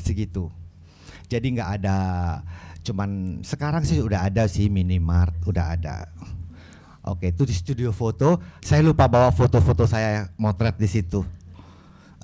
Segitu. 0.00 0.48
Jadi 1.28 1.60
nggak 1.60 1.70
ada 1.80 1.98
cuman 2.80 3.44
sekarang 3.44 3.84
sih 3.84 4.00
udah 4.00 4.24
ada 4.24 4.48
sih 4.48 4.72
minimart, 4.72 5.36
udah 5.44 5.76
ada 5.76 6.08
Oke, 7.08 7.32
itu 7.32 7.48
di 7.48 7.56
studio 7.56 7.88
foto. 7.88 8.36
Saya 8.60 8.84
lupa 8.84 9.08
bawa 9.08 9.32
foto-foto 9.32 9.88
saya 9.88 10.28
motret 10.36 10.76
di 10.76 10.84
situ. 10.84 11.24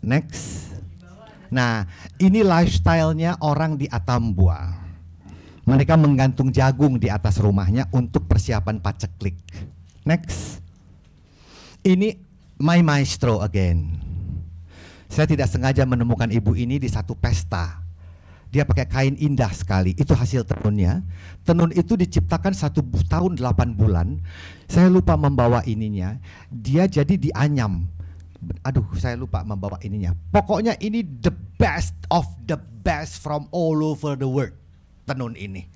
Next. 0.04 0.76
Nah, 1.48 1.88
ini 2.20 2.44
lifestyle-nya 2.44 3.40
orang 3.40 3.80
di 3.80 3.88
Atambua. 3.88 4.76
Mereka 5.64 5.96
menggantung 5.96 6.52
jagung 6.52 7.00
di 7.00 7.08
atas 7.08 7.40
rumahnya 7.40 7.88
untuk 7.96 8.28
persiapan 8.28 8.84
paceklik. 8.84 9.40
Next. 10.04 10.60
Ini 11.80 12.20
my 12.64 12.80
maestro 12.80 13.44
again. 13.44 14.00
Saya 15.12 15.28
tidak 15.28 15.52
sengaja 15.52 15.84
menemukan 15.84 16.32
ibu 16.32 16.56
ini 16.56 16.80
di 16.80 16.88
satu 16.88 17.12
pesta 17.12 17.84
dia 18.54 18.62
pakai 18.62 18.86
kain 18.86 19.14
indah 19.18 19.50
sekali. 19.50 19.98
Itu 19.98 20.14
hasil 20.14 20.46
tenunnya. 20.46 21.02
Tenun 21.42 21.74
itu 21.74 21.98
diciptakan 21.98 22.54
satu 22.54 22.86
tahun 23.10 23.34
delapan 23.34 23.74
bulan. 23.74 24.22
Saya 24.70 24.86
lupa 24.86 25.18
membawa 25.18 25.66
ininya. 25.66 26.22
Dia 26.54 26.86
jadi 26.86 27.18
dianyam. 27.18 27.82
Aduh, 28.62 28.86
saya 28.94 29.18
lupa 29.18 29.42
membawa 29.42 29.82
ininya. 29.82 30.14
Pokoknya 30.30 30.78
ini 30.78 31.02
the 31.02 31.34
best 31.58 31.98
of 32.14 32.30
the 32.46 32.54
best 32.86 33.18
from 33.18 33.50
all 33.50 33.82
over 33.82 34.14
the 34.14 34.30
world. 34.30 34.54
Tenun 35.02 35.34
ini. 35.34 35.66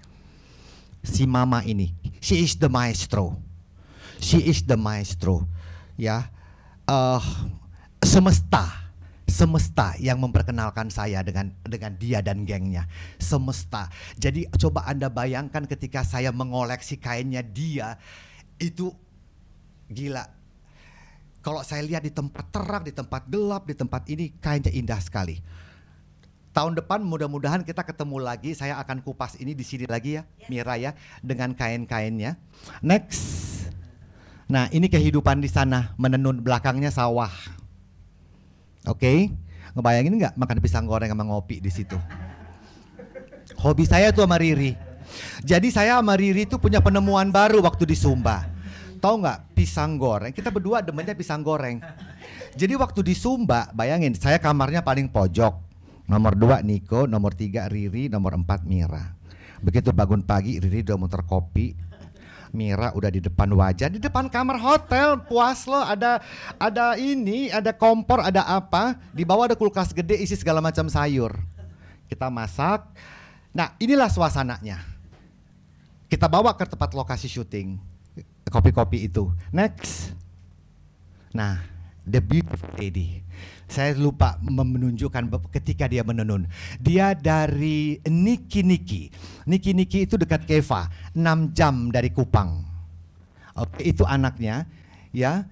Si 1.03 1.27
mama 1.27 1.67
ini. 1.67 1.91
She 2.23 2.47
is 2.47 2.55
the 2.63 2.71
maestro. 2.71 3.43
She 4.23 4.39
is 4.39 4.63
the 4.63 4.79
maestro. 4.79 5.51
Ya. 5.99 6.31
Uh, 6.89 7.21
semesta 8.01 8.89
semesta 9.29 9.93
yang 10.01 10.19
memperkenalkan 10.19 10.89
saya 10.89 11.21
dengan 11.21 11.53
dengan 11.63 11.93
dia 11.95 12.25
dan 12.25 12.49
gengnya. 12.49 12.89
Semesta. 13.21 13.93
Jadi 14.17 14.49
coba 14.57 14.89
anda 14.89 15.13
bayangkan 15.13 15.69
ketika 15.69 16.03
saya 16.03 16.33
mengoleksi 16.33 16.97
kainnya 16.97 17.45
dia 17.45 18.01
itu 18.57 18.91
gila. 19.93 20.27
Kalau 21.45 21.63
saya 21.63 21.85
lihat 21.87 22.03
di 22.03 22.11
tempat 22.11 22.51
terang 22.51 22.83
di 22.83 22.91
tempat 22.91 23.29
gelap 23.29 23.69
di 23.69 23.77
tempat 23.77 24.03
ini 24.09 24.33
kainnya 24.41 24.73
indah 24.73 24.99
sekali. 24.99 25.39
Tahun 26.57 26.75
depan 26.75 27.05
mudah-mudahan 27.05 27.63
kita 27.63 27.87
ketemu 27.87 28.19
lagi 28.19 28.57
saya 28.57 28.81
akan 28.83 29.05
kupas 29.05 29.39
ini 29.39 29.55
di 29.55 29.63
sini 29.63 29.87
lagi 29.87 30.19
ya 30.19 30.27
Mira 30.51 30.75
ya 30.75 30.97
dengan 31.23 31.55
kain-kainnya. 31.55 32.35
Next 32.83 33.58
nah 34.49 34.67
ini 34.73 34.89
kehidupan 34.89 35.45
di 35.45 35.53
sana 35.53 35.93
menenun 36.01 36.41
belakangnya 36.41 36.89
sawah 36.89 37.31
Oke, 38.89 39.05
okay? 39.05 39.19
ngebayangin 39.77 40.17
nggak 40.17 40.35
makan 40.41 40.59
pisang 40.65 40.89
goreng 40.89 41.13
sama 41.13 41.27
ngopi 41.29 41.61
di 41.61 41.69
situ? 41.69 41.99
Hobi 43.61 43.85
saya 43.85 44.15
tuh 44.15 44.25
sama 44.25 44.41
Riri. 44.41 44.73
Jadi 45.45 45.69
saya 45.69 46.01
sama 46.01 46.17
Riri 46.17 46.49
tuh 46.49 46.57
punya 46.57 46.81
penemuan 46.81 47.29
baru 47.29 47.61
waktu 47.61 47.85
di 47.85 47.93
Sumba. 47.93 48.49
Tahu 48.97 49.15
nggak 49.21 49.53
pisang 49.53 50.01
goreng? 50.01 50.33
Kita 50.33 50.49
berdua 50.49 50.81
demennya 50.81 51.13
pisang 51.13 51.45
goreng. 51.45 51.85
Jadi 52.57 52.75
waktu 52.81 53.01
di 53.03 53.15
Sumba, 53.19 53.69
bayangin 53.77 54.17
saya 54.17 54.41
kamarnya 54.41 54.81
paling 54.81 55.13
pojok. 55.13 55.61
Nomor 56.09 56.33
dua 56.39 56.65
Niko, 56.65 57.05
nomor 57.05 57.37
tiga 57.37 57.69
Riri, 57.69 58.09
nomor 58.09 58.41
empat 58.41 58.65
Mira. 58.65 59.13
Begitu 59.61 59.93
bangun 59.93 60.25
pagi 60.25 60.57
Riri 60.63 60.81
udah 60.81 60.97
muter 60.97 61.21
kopi, 61.29 61.77
Mira 62.53 62.93
udah 62.97 63.11
di 63.13 63.21
depan 63.21 63.49
wajah, 63.53 63.93
di 63.93 64.01
depan 64.01 64.33
kamar 64.33 64.57
hotel, 64.57 65.21
puas 65.29 65.69
lo 65.69 65.81
ada 65.81 66.23
ada 66.57 66.97
ini, 66.97 67.53
ada 67.53 67.77
kompor, 67.77 68.25
ada 68.25 68.45
apa, 68.45 68.97
di 69.13 69.23
bawah 69.23 69.49
ada 69.51 69.57
kulkas 69.57 69.93
gede 69.93 70.17
isi 70.17 70.37
segala 70.37 70.65
macam 70.65 70.89
sayur. 70.89 71.37
Kita 72.09 72.33
masak. 72.33 72.89
Nah, 73.53 73.77
inilah 73.77 74.09
suasananya. 74.09 74.81
Kita 76.09 76.25
bawa 76.25 76.57
ke 76.57 76.65
tempat 76.65 76.97
lokasi 76.97 77.29
syuting 77.29 77.77
kopi-kopi 78.49 79.07
itu. 79.07 79.29
Next. 79.53 80.17
Nah, 81.37 81.61
the 82.09 82.19
beautiful 82.25 82.73
lady 82.81 83.21
saya 83.69 83.93
lupa 83.95 84.41
menunjukkan 84.41 85.29
ketika 85.53 85.85
dia 85.85 86.01
menenun. 86.01 86.49
Dia 86.81 87.13
dari 87.13 88.01
Niki 88.09 88.65
Niki. 88.65 89.13
Niki 89.45 89.77
Niki 89.77 90.09
itu 90.09 90.17
dekat 90.17 90.49
Keva, 90.49 90.89
6 91.13 91.53
jam 91.53 91.93
dari 91.93 92.09
Kupang. 92.09 92.65
Oke, 93.53 93.93
itu 93.93 94.09
anaknya 94.09 94.65
ya. 95.13 95.45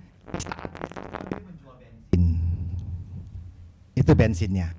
Itu 3.92 4.12
bensinnya. 4.16 4.72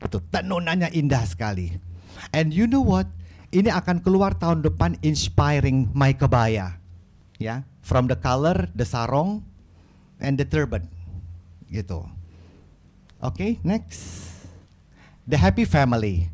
Itu 0.00 0.20
tenunannya 0.28 0.92
indah 0.92 1.24
sekali. 1.24 1.76
And 2.36 2.52
you 2.52 2.68
know 2.68 2.84
what? 2.84 3.08
Ini 3.50 3.72
akan 3.72 4.04
keluar 4.04 4.36
tahun 4.38 4.62
depan 4.62 5.00
inspiring 5.02 5.90
my 5.90 6.14
kebaya. 6.14 6.78
Ya, 7.40 7.64
from 7.80 8.04
the 8.04 8.14
color, 8.14 8.68
the 8.76 8.84
sarong, 8.84 9.40
and 10.20 10.36
the 10.36 10.44
turban. 10.44 10.84
Gitu. 11.72 12.19
Oke, 13.20 13.36
okay, 13.36 13.50
next. 13.60 14.32
The 15.28 15.36
Happy 15.36 15.68
Family. 15.68 16.24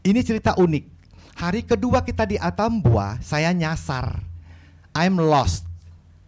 Ini 0.00 0.24
cerita 0.24 0.56
unik. 0.56 0.84
Hari 1.36 1.60
kedua 1.60 2.00
kita 2.00 2.24
di 2.24 2.40
Atambua, 2.40 3.20
saya 3.20 3.52
nyasar. 3.52 4.16
I'm 4.96 5.20
lost. 5.20 5.68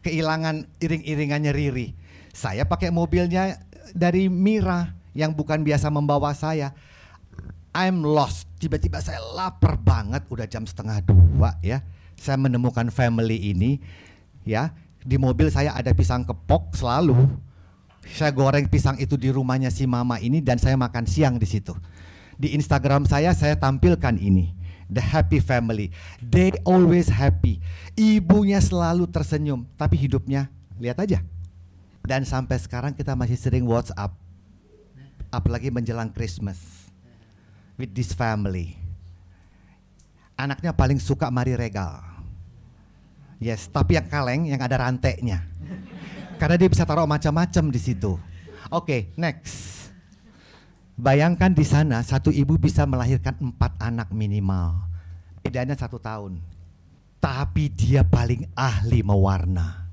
Kehilangan 0.05 0.69
iring-iringannya 0.77 1.57
Riri. 1.57 1.97
Saya 2.37 2.69
pakai 2.69 2.93
mobilnya 2.93 3.57
dari 3.97 4.29
Mira 4.29 4.93
yang 5.17 5.33
bukan 5.33 5.65
biasa 5.65 5.89
membawa 5.89 6.37
saya. 6.37 6.77
I'm 7.73 8.05
lost. 8.05 8.45
Tiba-tiba 8.61 9.01
saya 9.01 9.25
lapar 9.33 9.81
banget, 9.81 10.29
udah 10.29 10.45
jam 10.45 10.69
setengah 10.69 11.01
dua 11.01 11.57
ya. 11.65 11.81
Saya 12.21 12.37
menemukan 12.37 12.93
family 12.93 13.57
ini, 13.57 13.81
ya. 14.45 14.69
Di 15.01 15.17
mobil 15.17 15.49
saya 15.49 15.73
ada 15.73 15.97
pisang 15.97 16.29
kepok 16.29 16.77
selalu. 16.77 17.17
Saya 18.13 18.31
goreng 18.35 18.69
pisang 18.69 19.01
itu 19.01 19.17
di 19.17 19.33
rumahnya 19.33 19.73
si 19.73 19.89
mama 19.89 20.21
ini 20.21 20.45
dan 20.45 20.61
saya 20.61 20.77
makan 20.77 21.09
siang 21.09 21.41
di 21.41 21.49
situ. 21.49 21.73
Di 22.37 22.53
Instagram 22.53 23.09
saya 23.09 23.33
saya 23.33 23.57
tampilkan 23.57 24.21
ini. 24.21 24.53
The 24.93 25.01
happy 25.01 25.41
family. 25.41 25.89
They 26.21 26.53
always 26.69 27.09
happy. 27.09 27.65
Ibunya 27.97 28.61
selalu 28.61 29.09
tersenyum, 29.09 29.65
tapi 29.81 29.97
hidupnya 29.97 30.53
lihat 30.77 31.01
aja. 31.01 31.25
Dan 32.05 32.29
sampai 32.29 32.61
sekarang 32.61 32.93
kita 32.93 33.17
masih 33.17 33.41
sering 33.41 33.65
WhatsApp 33.65 34.13
apalagi 35.33 35.73
menjelang 35.73 36.13
Christmas 36.13 36.87
with 37.75 37.91
this 37.91 38.15
family. 38.15 38.79
Anaknya 40.39 40.71
paling 40.75 40.99
suka 41.03 41.31
mari 41.31 41.59
regal. 41.59 42.03
Yes, 43.43 43.67
tapi 43.67 43.99
yang 43.99 44.07
kaleng 44.07 44.47
yang 44.47 44.63
ada 44.63 44.79
rantainya. 44.79 45.47
Karena 46.37 46.57
dia 46.59 46.69
bisa 46.69 46.83
taruh 46.83 47.07
macam-macam 47.07 47.65
di 47.71 47.81
situ. 47.81 48.19
Oke, 48.69 48.71
okay, 48.71 49.01
next. 49.15 49.87
Bayangkan 50.95 51.51
di 51.51 51.67
sana 51.67 51.99
satu 52.07 52.31
ibu 52.31 52.55
bisa 52.55 52.87
melahirkan 52.87 53.35
empat 53.39 53.75
anak 53.83 54.15
minimal. 54.15 54.79
Bedanya 55.43 55.75
satu 55.75 55.99
tahun. 55.99 56.39
Tapi 57.19 57.73
dia 57.73 58.07
paling 58.07 58.47
ahli 58.55 59.03
mewarna. 59.03 59.91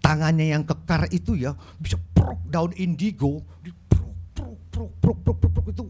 Tangannya 0.00 0.50
yang 0.56 0.64
kekar 0.64 1.06
itu 1.12 1.36
ya 1.36 1.54
bisa 1.78 2.00
prok 2.16 2.40
daun 2.48 2.72
indigo, 2.74 3.44
prok, 3.86 4.56
prok, 4.72 4.90
prok, 4.98 5.18
prok, 5.22 5.36
prok, 5.38 5.52
prok, 5.52 5.66
itu 5.70 5.84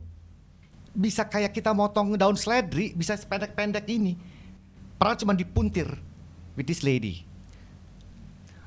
bisa 0.90 1.22
kayak 1.24 1.54
kita 1.54 1.70
motong 1.70 2.18
daun 2.18 2.34
seledri, 2.34 2.92
bisa 2.92 3.14
sependek-pendek 3.14 3.86
ini. 3.86 4.18
Padahal 4.98 5.16
cuma 5.16 5.32
dipuntir 5.32 5.88
with 6.58 6.66
this 6.66 6.82
lady. 6.82 7.29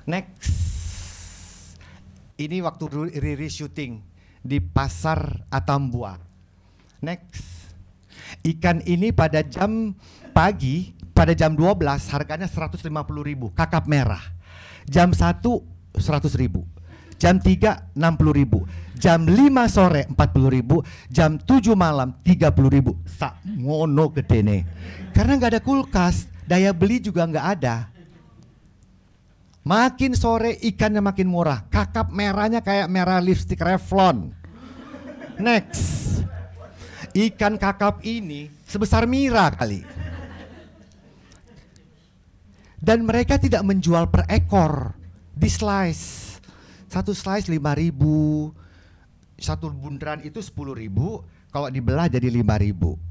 Next. 0.03 0.51
Ini 2.35 2.59
waktu 2.65 3.13
Riri 3.13 3.47
syuting 3.47 4.01
di 4.43 4.59
pasar 4.59 5.47
Atambua. 5.47 6.19
Next. 6.99 7.45
Ikan 8.43 8.83
ini 8.83 9.15
pada 9.15 9.45
jam 9.45 9.95
pagi, 10.35 10.91
pada 11.15 11.31
jam 11.31 11.55
12 11.55 12.11
harganya 12.11 12.49
150 12.49 12.83
ribu, 13.23 13.53
kakap 13.55 13.87
merah. 13.87 14.23
Jam 14.89 15.15
1 15.15 15.39
100 15.95 16.35
ribu 16.35 16.65
jam 17.23 17.39
3 17.39 17.95
60 17.95 18.39
ribu 18.39 18.67
jam 18.99 19.23
5 19.23 19.31
sore 19.71 20.03
40 20.11 20.55
ribu 20.59 20.83
jam 21.07 21.39
7 21.39 21.71
malam 21.71 22.11
30 22.19 22.51
ribu 22.67 22.99
sak 23.07 23.39
ngono 23.47 24.11
gede 24.11 24.43
nih 24.43 24.61
karena 25.15 25.39
nggak 25.39 25.51
ada 25.55 25.61
kulkas 25.63 26.27
daya 26.43 26.75
beli 26.75 26.99
juga 26.99 27.23
nggak 27.23 27.47
ada 27.59 27.92
makin 29.63 30.13
sore 30.13 30.59
ikannya 30.59 30.99
makin 30.99 31.27
murah. 31.27 31.65
Kakap 31.71 32.11
merahnya 32.11 32.59
kayak 32.59 32.91
merah 32.91 33.23
lipstick 33.23 33.59
Revlon. 33.59 34.31
Next. 35.39 36.03
Ikan 37.13 37.61
kakap 37.61 38.01
ini 38.01 38.49
sebesar 38.65 39.05
mira 39.05 39.53
kali. 39.53 39.85
Dan 42.83 43.07
mereka 43.07 43.39
tidak 43.39 43.63
menjual 43.63 44.11
per 44.11 44.27
ekor. 44.27 44.91
Di 45.33 45.49
slice. 45.49 46.37
Satu 46.89 47.09
slice 47.15 47.49
lima 47.49 47.73
ribu, 47.73 48.53
satu 49.33 49.73
bundaran 49.73 50.21
itu 50.21 50.37
sepuluh 50.45 50.77
ribu, 50.77 51.25
kalau 51.49 51.65
dibelah 51.73 52.05
jadi 52.05 52.29
lima 52.29 52.53
ribu. 52.61 53.01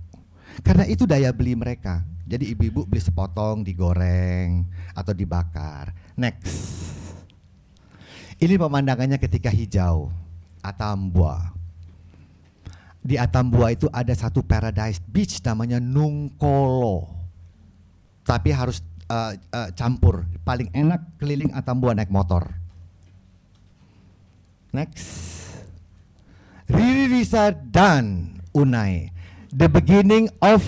Karena 0.63 0.87
itu 0.87 1.03
daya 1.03 1.35
beli 1.35 1.59
mereka. 1.59 2.07
Jadi 2.23 2.55
ibu-ibu 2.55 2.87
beli 2.87 3.03
sepotong, 3.03 3.67
digoreng 3.67 4.63
atau 4.95 5.11
dibakar. 5.11 5.91
Next. 6.19 6.83
Ini 8.43 8.59
pemandangannya 8.59 9.23
ketika 9.23 9.49
hijau, 9.49 10.11
Atambua. 10.61 11.55
Di 13.03 13.19
Atambua 13.19 13.75
itu 13.75 13.87
ada 13.91 14.15
satu 14.15 14.43
paradise 14.43 14.99
beach 15.07 15.43
namanya 15.43 15.79
Nungkolo. 15.79 17.07
Tapi 18.23 18.51
harus 18.55 18.83
uh, 19.11 19.35
uh, 19.35 19.71
campur. 19.75 20.27
Paling 20.43 20.71
enak 20.75 21.19
keliling 21.19 21.51
Atambua 21.55 21.95
naik 21.95 22.11
motor 22.11 22.63
Next. 24.73 25.05
Riri 26.73 27.05
Risa 27.13 27.53
dan 27.53 28.41
Unai. 28.57 29.13
The 29.53 29.69
beginning 29.69 30.33
of 30.41 30.65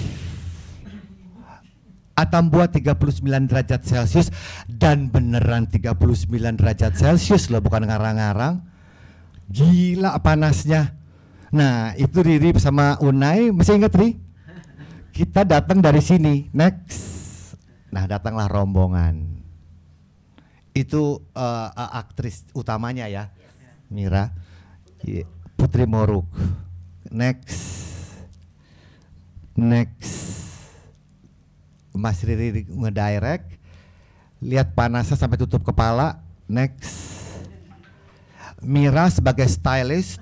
Atambua 2.15 2.71
39 2.71 3.51
derajat 3.51 3.83
Celcius 3.83 4.31
dan 4.71 5.11
beneran 5.11 5.67
39 5.67 6.31
derajat 6.31 6.95
Celcius 6.95 7.51
loh 7.51 7.59
bukan 7.59 7.91
ngarang-ngarang. 7.91 8.63
Gila 9.51 10.17
panasnya. 10.23 10.95
Nah, 11.51 11.95
itu 11.99 12.23
Riri 12.23 12.55
sama 12.59 12.99
Unai, 13.03 13.51
masih 13.51 13.79
ingat 13.79 13.95
Ri? 13.99 14.19
Kita 15.15 15.47
datang 15.47 15.79
dari 15.83 16.03
sini. 16.03 16.51
Next. 16.51 17.55
Nah, 17.91 18.07
datanglah 18.07 18.51
rombongan. 18.51 19.43
Itu 20.75 21.23
uh, 21.35 21.69
uh, 21.71 21.91
aktris 21.99 22.47
utamanya 22.55 23.07
ya. 23.07 23.31
Mira 23.95 24.35
Putri 25.55 25.85
Moruk 25.85 26.25
next 27.13 27.61
next 29.55 30.24
Mas 31.95 32.21
Riri 32.21 32.67
ngedirect. 32.67 33.57
Lihat 34.43 34.75
panasnya 34.75 35.17
sampai 35.17 35.39
tutup 35.39 35.63
kepala. 35.63 36.21
Next. 36.51 37.23
Mira 38.61 39.09
sebagai 39.09 39.47
stylist. 39.47 40.21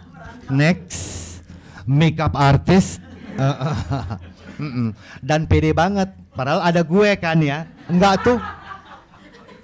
Next. 0.53 1.41
Makeup 1.89 2.37
artist. 2.37 3.01
Dan 5.29 5.49
pede 5.49 5.73
banget. 5.73 6.13
Padahal 6.37 6.63
ada 6.63 6.85
gue 6.85 7.11
kan 7.19 7.41
ya. 7.41 7.67
Enggak 7.89 8.23
tuh. 8.23 8.39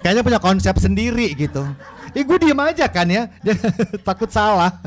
Kayaknya 0.03 0.23
punya 0.25 0.39
konsep 0.41 0.75
sendiri 0.81 1.31
gitu 1.37 1.63
Eh 2.15 2.25
gue 2.25 2.37
diem 2.41 2.57
aja 2.57 2.89
kan 2.89 3.05
ya, 3.05 3.29
takut 4.07 4.31
salah. 4.31 4.81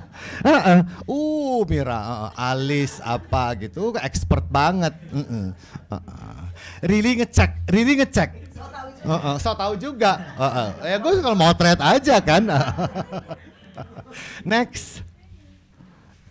uh, 0.46 1.64
Mira, 1.66 2.30
alis 2.38 3.02
apa 3.02 3.56
gitu, 3.58 3.96
expert 3.98 4.46
banget. 4.46 4.94
Uh, 5.10 5.50
uh. 5.90 5.98
Really 6.82 7.18
ngecek, 7.18 7.66
really 7.70 7.98
ngecek. 7.98 8.30
Uh, 9.02 9.14
uh, 9.14 9.36
so 9.38 9.54
tahu 9.54 9.78
juga. 9.78 10.18
Uh, 10.34 10.44
uh. 10.44 10.68
Ya 10.82 10.96
gue 10.98 11.12
kalau 11.22 11.54
trade 11.54 11.82
aja 11.82 12.16
kan. 12.22 12.42
Next. 14.46 15.06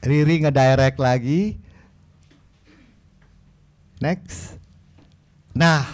Riri 0.04 0.46
ngedirect 0.46 1.00
lagi. 1.00 1.58
Next. 3.98 4.56
Nah, 5.58 5.90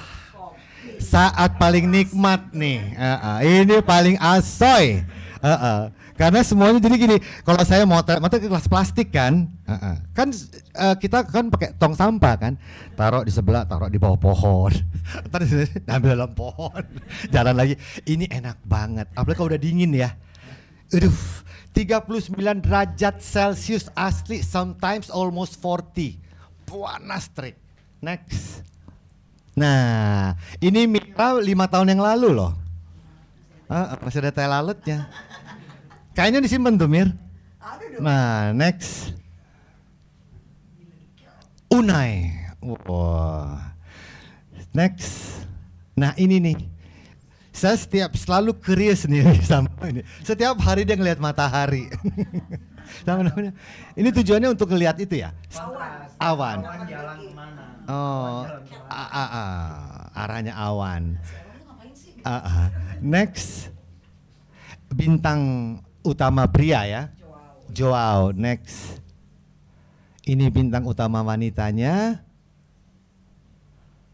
saat 1.03 1.59
paling 1.59 1.85
nikmat 1.85 2.49
nih. 2.55 2.95
Uh, 2.95 3.17
uh, 3.19 3.37
ini 3.43 3.77
paling 3.83 4.15
asoy. 4.17 5.03
Uh, 5.43 5.51
uh. 5.51 5.79
Karena 6.13 6.45
semuanya 6.45 6.77
jadi 6.77 6.95
gini, 6.95 7.17
kalau 7.41 7.59
saya 7.65 7.83
mau 7.89 7.99
motret 7.99 8.45
kelas 8.45 8.69
plastik 8.69 9.09
kan, 9.11 9.49
uh, 9.65 9.73
uh. 9.73 9.95
kan 10.13 10.29
uh, 10.77 10.95
kita 10.95 11.25
kan 11.25 11.49
pakai 11.49 11.73
tong 11.75 11.97
sampah 11.97 12.33
kan, 12.37 12.53
taruh 12.93 13.25
di 13.25 13.33
sebelah, 13.33 13.65
taruh 13.65 13.89
di 13.89 13.97
bawah 13.97 14.15
pohon, 14.15 14.69
tadi 15.33 15.67
ambil 15.89 16.13
dalam 16.13 16.31
pohon, 16.37 16.83
jalan 17.33 17.57
lagi. 17.57 17.75
Ini 18.05 18.29
enak 18.29 18.61
banget, 18.61 19.09
apalagi 19.17 19.37
kalau 19.41 19.49
udah 19.51 19.61
dingin 19.61 19.89
ya. 19.89 20.13
Aduh, 20.93 21.17
39 21.73 22.61
derajat 22.61 23.17
Celcius 23.17 23.89
asli, 23.97 24.45
sometimes 24.45 25.09
almost 25.09 25.57
40. 25.57 26.21
Panas 26.69 27.25
trik. 27.33 27.57
Next. 27.97 28.72
Nah, 29.53 30.33
ini 30.57 30.89
Mira 30.89 31.37
lima 31.37 31.69
tahun 31.69 31.93
yang 31.93 32.01
lalu 32.01 32.33
loh. 32.33 32.53
Ah, 33.69 33.97
masih 34.01 34.21
ada 34.25 34.33
teh 34.33 34.45
lalatnya. 34.45 35.09
Kayaknya 36.13 36.45
disimpan 36.45 36.77
tuh 36.77 36.89
Mir. 36.89 37.09
Nah, 38.01 38.53
next. 38.53 39.13
Unai. 41.73 42.33
Wah. 42.61 43.73
Next. 44.73 45.45
Nah 45.93 46.13
ini 46.17 46.41
nih. 46.41 46.57
Saya 47.53 47.77
setiap 47.77 48.17
selalu 48.17 48.57
curious 48.57 49.05
nih 49.05 49.21
sama 49.49 49.69
ini. 49.85 50.01
Setiap 50.25 50.57
hari 50.61 50.85
dia 50.85 50.97
ngelihat 50.97 51.21
matahari. 51.21 51.89
sama 53.05 53.29
namanya. 53.29 53.53
Ini 53.93 54.09
tujuannya 54.09 54.49
untuk 54.53 54.73
ngelihat 54.73 54.97
itu 55.01 55.21
ya? 55.21 55.29
Awan. 56.17 56.65
Oh, 57.87 58.47
a 58.87 59.03
-a 59.11 59.25
-a. 59.27 59.45
arahnya 60.15 60.55
awan. 60.55 61.19
A 62.23 62.35
-a. 62.39 62.63
Next, 63.03 63.71
bintang 64.87 65.41
utama 66.03 66.47
pria 66.47 66.87
ya. 66.87 67.03
Joao. 67.73 68.31
Next, 68.31 69.03
ini 70.23 70.47
bintang 70.47 70.87
utama 70.87 71.19
wanitanya. 71.25 72.23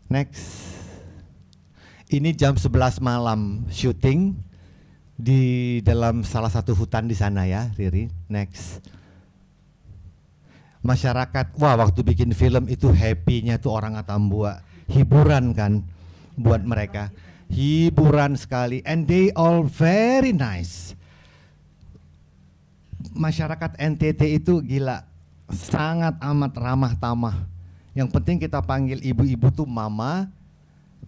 Next, 0.10 0.74
ini 2.10 2.34
jam 2.34 2.58
11 2.58 2.98
malam 2.98 3.70
syuting 3.70 4.34
di 5.14 5.78
dalam 5.86 6.26
salah 6.26 6.50
satu 6.50 6.74
hutan 6.74 7.06
di 7.06 7.14
sana 7.14 7.46
ya, 7.46 7.70
Riri. 7.78 8.10
Next 8.26 8.82
masyarakat 10.80 11.60
wah 11.60 11.76
waktu 11.76 12.00
bikin 12.04 12.32
film 12.32 12.72
itu 12.72 12.90
happy-nya 12.92 13.60
tuh 13.60 13.76
orang 13.76 14.00
Atambua. 14.00 14.64
Hiburan 14.90 15.54
kan 15.54 15.86
buat 16.40 16.64
mereka. 16.64 17.14
Hiburan 17.50 18.38
sekali 18.38 18.82
and 18.86 19.06
they 19.06 19.34
all 19.34 19.66
very 19.66 20.32
nice. 20.32 20.98
Masyarakat 23.16 23.80
NTT 23.80 24.22
itu 24.44 24.62
gila 24.64 25.04
sangat 25.50 26.18
amat 26.22 26.54
ramah 26.58 26.94
tamah. 26.96 27.38
Yang 27.98 28.10
penting 28.14 28.38
kita 28.38 28.62
panggil 28.62 29.02
ibu-ibu 29.02 29.50
tuh 29.50 29.66
mama 29.66 30.30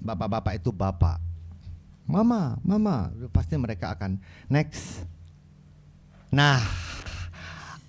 bapak-bapak 0.02 0.58
itu 0.60 0.74
bapak. 0.74 1.22
Mama 2.10 2.58
mama 2.66 3.14
pasti 3.32 3.56
mereka 3.56 3.94
akan 3.94 4.18
next. 4.50 5.06
Nah 6.34 6.60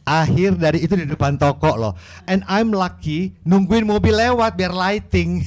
akhir 0.02 0.58
dari 0.58 0.82
itu 0.82 0.94
di 0.98 1.06
depan 1.06 1.38
toko 1.38 1.74
loh. 1.78 1.92
And 2.26 2.42
I'm 2.50 2.74
lucky 2.74 3.34
nungguin 3.46 3.86
mobil 3.86 4.14
lewat 4.14 4.58
biar 4.58 4.74
lighting. 4.74 5.42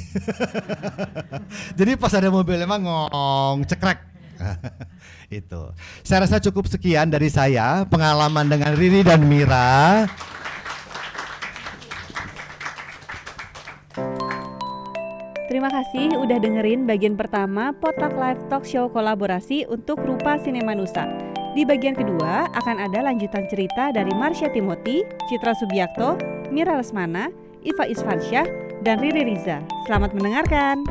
Jadi 1.79 1.91
pas 1.99 2.11
ada 2.15 2.31
mobil 2.31 2.59
emang 2.59 2.83
ngong 2.83 3.67
cekrek. 3.67 3.99
itu. 5.31 5.61
Saya 6.03 6.27
rasa 6.27 6.37
cukup 6.43 6.67
sekian 6.69 7.09
dari 7.09 7.31
saya 7.31 7.83
pengalaman 7.87 8.47
dengan 8.47 8.75
Riri 8.75 9.01
dan 9.01 9.25
Mira. 9.25 10.05
Terima 15.45 15.71
kasih 15.71 16.19
udah 16.19 16.37
dengerin 16.41 16.83
bagian 16.83 17.15
pertama 17.15 17.71
Potluck 17.71 18.11
Live 18.17 18.43
Talk 18.51 18.67
Show 18.67 18.91
kolaborasi 18.91 19.69
untuk 19.71 20.03
Rupa 20.03 20.35
Sinema 20.41 20.75
Nusa. 20.75 21.34
Di 21.55 21.63
bagian 21.63 21.95
kedua 21.95 22.51
akan 22.51 22.83
ada 22.83 22.99
lanjutan 22.99 23.47
cerita 23.47 23.87
dari 23.95 24.11
Marsha 24.11 24.51
Timothy, 24.51 25.07
Citra 25.31 25.55
Subiakto, 25.55 26.19
Mira 26.51 26.75
Lesmana, 26.75 27.31
Iva 27.63 27.87
Isfansyah, 27.87 28.43
dan 28.83 28.99
Riri 28.99 29.23
Riza. 29.23 29.63
Selamat 29.87 30.11
mendengarkan. 30.11 30.83